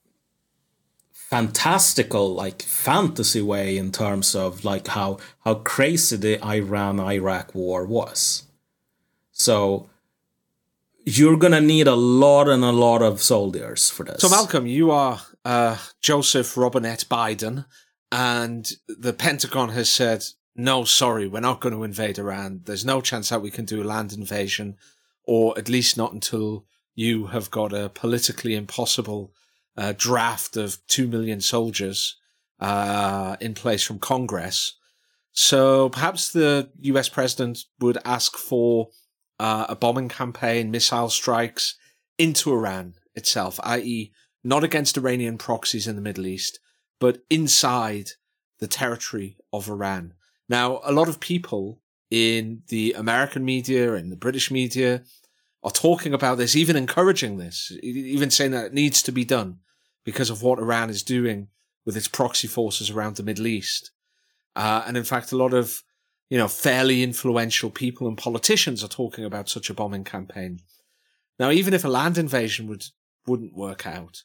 fantastical 1.11 2.33
like 2.33 2.63
fantasy 2.63 3.41
way 3.41 3.77
in 3.77 3.91
terms 3.91 4.35
of 4.35 4.65
like 4.65 4.87
how 4.87 5.17
how 5.45 5.55
crazy 5.55 6.17
the 6.17 6.43
Iran 6.43 6.99
Iraq 6.99 7.53
war 7.53 7.85
was. 7.85 8.43
So 9.31 9.89
you're 11.05 11.37
gonna 11.37 11.61
need 11.61 11.87
a 11.87 11.95
lot 11.95 12.47
and 12.47 12.63
a 12.63 12.71
lot 12.71 13.01
of 13.01 13.21
soldiers 13.21 13.89
for 13.89 14.03
this. 14.03 14.21
So 14.21 14.27
Malcom, 14.27 14.69
you 14.69 14.91
are 14.91 15.21
uh, 15.45 15.77
Joseph 16.01 16.57
Robinette 16.57 17.05
Biden, 17.09 17.65
and 18.11 18.71
the 18.87 19.13
Pentagon 19.13 19.69
has 19.69 19.89
said 19.89 20.25
no, 20.59 20.83
sorry, 20.83 21.27
we're 21.27 21.39
not 21.39 21.61
going 21.61 21.73
to 21.73 21.83
invade 21.83 22.19
Iran. 22.19 22.61
There's 22.65 22.83
no 22.83 22.99
chance 22.99 23.29
that 23.29 23.41
we 23.41 23.49
can 23.49 23.63
do 23.63 23.81
land 23.81 24.11
invasion, 24.11 24.75
or 25.29 25.55
at 25.59 25.69
least 25.69 25.95
not 25.95 26.11
until 26.11 26.65
you 26.95 27.27
have 27.27 27.51
got 27.51 27.71
a 27.71 27.87
politically 27.89 28.55
impossible 28.55 29.31
uh, 29.77 29.93
draft 29.95 30.57
of 30.57 30.79
2 30.87 31.07
million 31.07 31.39
soldiers 31.39 32.17
uh, 32.59 33.37
in 33.39 33.53
place 33.53 33.83
from 33.83 33.99
Congress. 33.99 34.75
So 35.31 35.89
perhaps 35.89 36.31
the 36.31 36.71
US 36.81 37.09
president 37.09 37.59
would 37.79 37.99
ask 38.03 38.37
for 38.37 38.87
uh, 39.39 39.67
a 39.69 39.75
bombing 39.75 40.09
campaign, 40.09 40.71
missile 40.71 41.09
strikes 41.09 41.75
into 42.17 42.51
Iran 42.51 42.95
itself, 43.13 43.59
i.e., 43.61 44.11
not 44.43 44.63
against 44.63 44.97
Iranian 44.97 45.37
proxies 45.37 45.85
in 45.85 45.95
the 45.95 46.01
Middle 46.01 46.25
East, 46.25 46.59
but 46.99 47.19
inside 47.29 48.09
the 48.57 48.67
territory 48.67 49.37
of 49.53 49.69
Iran. 49.69 50.15
Now, 50.49 50.81
a 50.83 50.91
lot 50.91 51.07
of 51.07 51.19
people 51.19 51.83
in 52.09 52.63
the 52.69 52.93
American 52.93 53.45
media 53.45 53.93
in 53.93 54.09
the 54.09 54.15
British 54.15 54.49
media 54.49 55.03
are 55.63 55.71
talking 55.71 56.13
about 56.13 56.37
this, 56.37 56.55
even 56.55 56.75
encouraging 56.75 57.37
this, 57.37 57.71
even 57.83 58.31
saying 58.31 58.51
that 58.51 58.67
it 58.67 58.73
needs 58.73 59.01
to 59.03 59.11
be 59.11 59.25
done 59.25 59.59
because 60.05 60.29
of 60.29 60.41
what 60.41 60.59
Iran 60.59 60.89
is 60.89 61.03
doing 61.03 61.49
with 61.85 61.97
its 61.97 62.07
proxy 62.07 62.47
forces 62.47 62.89
around 62.89 63.15
the 63.15 63.23
Middle 63.23 63.47
East. 63.47 63.91
Uh, 64.55 64.83
and 64.87 64.95
in 64.95 65.03
fact, 65.03 65.31
a 65.31 65.37
lot 65.37 65.53
of, 65.53 65.83
you 66.29 66.37
know, 66.37 66.47
fairly 66.47 67.03
influential 67.03 67.69
people 67.69 68.07
and 68.07 68.17
politicians 68.17 68.83
are 68.83 68.89
talking 68.89 69.25
about 69.25 69.49
such 69.49 69.69
a 69.69 69.73
bombing 69.73 70.03
campaign. 70.03 70.59
Now, 71.37 71.51
even 71.51 71.73
if 71.73 71.83
a 71.83 71.89
land 71.89 72.17
invasion 72.17 72.67
would, 72.67 72.85
wouldn't 73.25 73.55
work 73.55 73.85
out, 73.85 74.23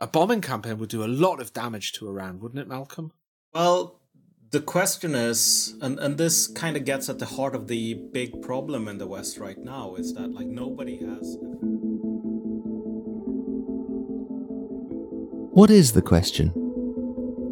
a 0.00 0.06
bombing 0.06 0.40
campaign 0.40 0.78
would 0.78 0.88
do 0.88 1.04
a 1.04 1.06
lot 1.06 1.40
of 1.40 1.52
damage 1.52 1.92
to 1.92 2.08
Iran, 2.08 2.40
wouldn't 2.40 2.60
it, 2.60 2.68
Malcom? 2.68 3.10
Well, 3.54 4.00
the 4.52 4.60
question 4.60 5.14
is, 5.14 5.74
and, 5.80 5.98
and 5.98 6.18
this 6.18 6.46
kind 6.46 6.76
of 6.76 6.84
gets 6.84 7.08
at 7.08 7.18
the 7.18 7.24
heart 7.24 7.54
of 7.54 7.68
the 7.68 7.94
big 8.12 8.42
problem 8.42 8.86
in 8.86 8.98
the 8.98 9.06
West 9.06 9.38
right 9.38 9.56
now, 9.56 9.94
is 9.94 10.12
that 10.12 10.30
like 10.34 10.46
nobody 10.46 10.98
has. 10.98 11.38
What 15.54 15.70
is 15.70 15.92
the 15.92 16.02
question? 16.02 16.48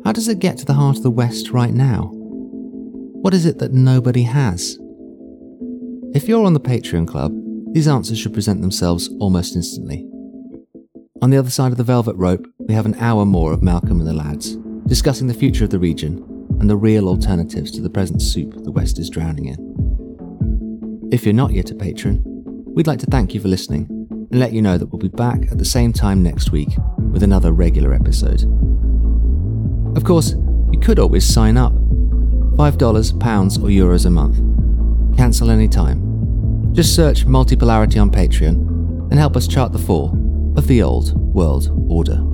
How 0.05 0.13
does 0.13 0.29
it 0.29 0.41
get 0.41 0.59
to 0.59 0.67
the 0.67 0.75
heart 0.75 0.99
of 0.99 1.03
the 1.03 1.11
West 1.11 1.51
right 1.51 1.73
now? 1.73 2.11
What 2.13 3.33
is 3.33 3.47
it 3.47 3.59
that 3.61 3.73
nobody 3.73 4.25
has? 4.25 4.79
If 6.15 6.29
you're 6.29 6.45
on 6.45 6.53
the 6.53 6.61
Patreon 6.61 7.09
Club, 7.09 7.33
these 7.73 7.89
answers 7.89 8.19
should 8.19 8.35
present 8.35 8.61
themselves 8.61 9.09
almost 9.21 9.57
instantly. 9.57 10.07
On 11.23 11.31
the 11.31 11.39
other 11.39 11.51
side 11.51 11.73
of 11.73 11.79
the 11.79 11.85
velvet 11.85 12.17
rope, 12.17 12.47
we 12.59 12.75
have 12.75 12.87
an 12.87 12.97
hour 12.97 13.25
more 13.25 13.55
of 13.55 13.61
Malcom 13.61 14.01
and 14.01 14.07
the 14.07 14.13
lads, 14.13 14.57
discussing 14.87 15.29
the 15.29 15.35
future 15.35 15.65
of 15.65 15.71
the 15.71 15.79
region 15.79 16.27
and 16.61 16.69
the 16.69 16.77
real 16.77 17.09
alternatives 17.09 17.71
to 17.73 17.81
the 17.81 17.91
present 17.91 18.23
soup 18.23 18.55
the 18.65 18.71
West 18.71 18.99
is 18.99 19.11
drowning 19.11 19.47
in. 19.47 21.09
If 21.11 21.25
you're 21.25 21.35
not 21.35 21.53
yet 21.53 21.71
a 21.71 21.75
patron, 21.75 22.23
we'd 22.25 22.87
like 22.87 23.01
to 23.01 23.07
thank 23.07 23.35
you 23.35 23.41
for 23.41 23.49
listening 23.49 23.89
and 24.11 24.39
let 24.39 24.53
you 24.53 24.63
know 24.63 24.79
that 24.79 24.87
we'll 24.87 24.99
be 25.01 25.09
back 25.09 25.51
at 25.51 25.59
the 25.59 25.65
same 25.65 25.93
time 25.93 26.23
next 26.23 26.53
week 26.53 26.69
with 27.13 27.23
another 27.23 27.51
regular 27.51 27.93
episode. 27.93 28.45
Of 29.97 30.05
course, 30.05 30.35
you 30.71 30.79
could 30.79 30.99
always 30.99 31.25
sign 31.25 31.57
up 31.57 31.73
$5, 31.73 33.21
pounds, 33.21 33.57
or 33.57 33.69
euros 33.69 34.07
a 34.07 34.11
month. 34.11 34.37
Cancel 35.17 35.51
any 35.51 35.67
time. 35.67 36.73
Just 36.73 36.95
search 36.95 37.27
Multipolarity 37.27 38.01
on 38.01 38.11
Patreon 38.11 39.11
and 39.11 39.19
help 39.19 39.37
us 39.37 39.49
chart 39.49 39.73
the 39.73 39.79
fall 39.79 40.11
of 40.57 40.67
the 40.69 40.83
old 40.83 41.17
world 41.35 41.71
order. 41.91 42.30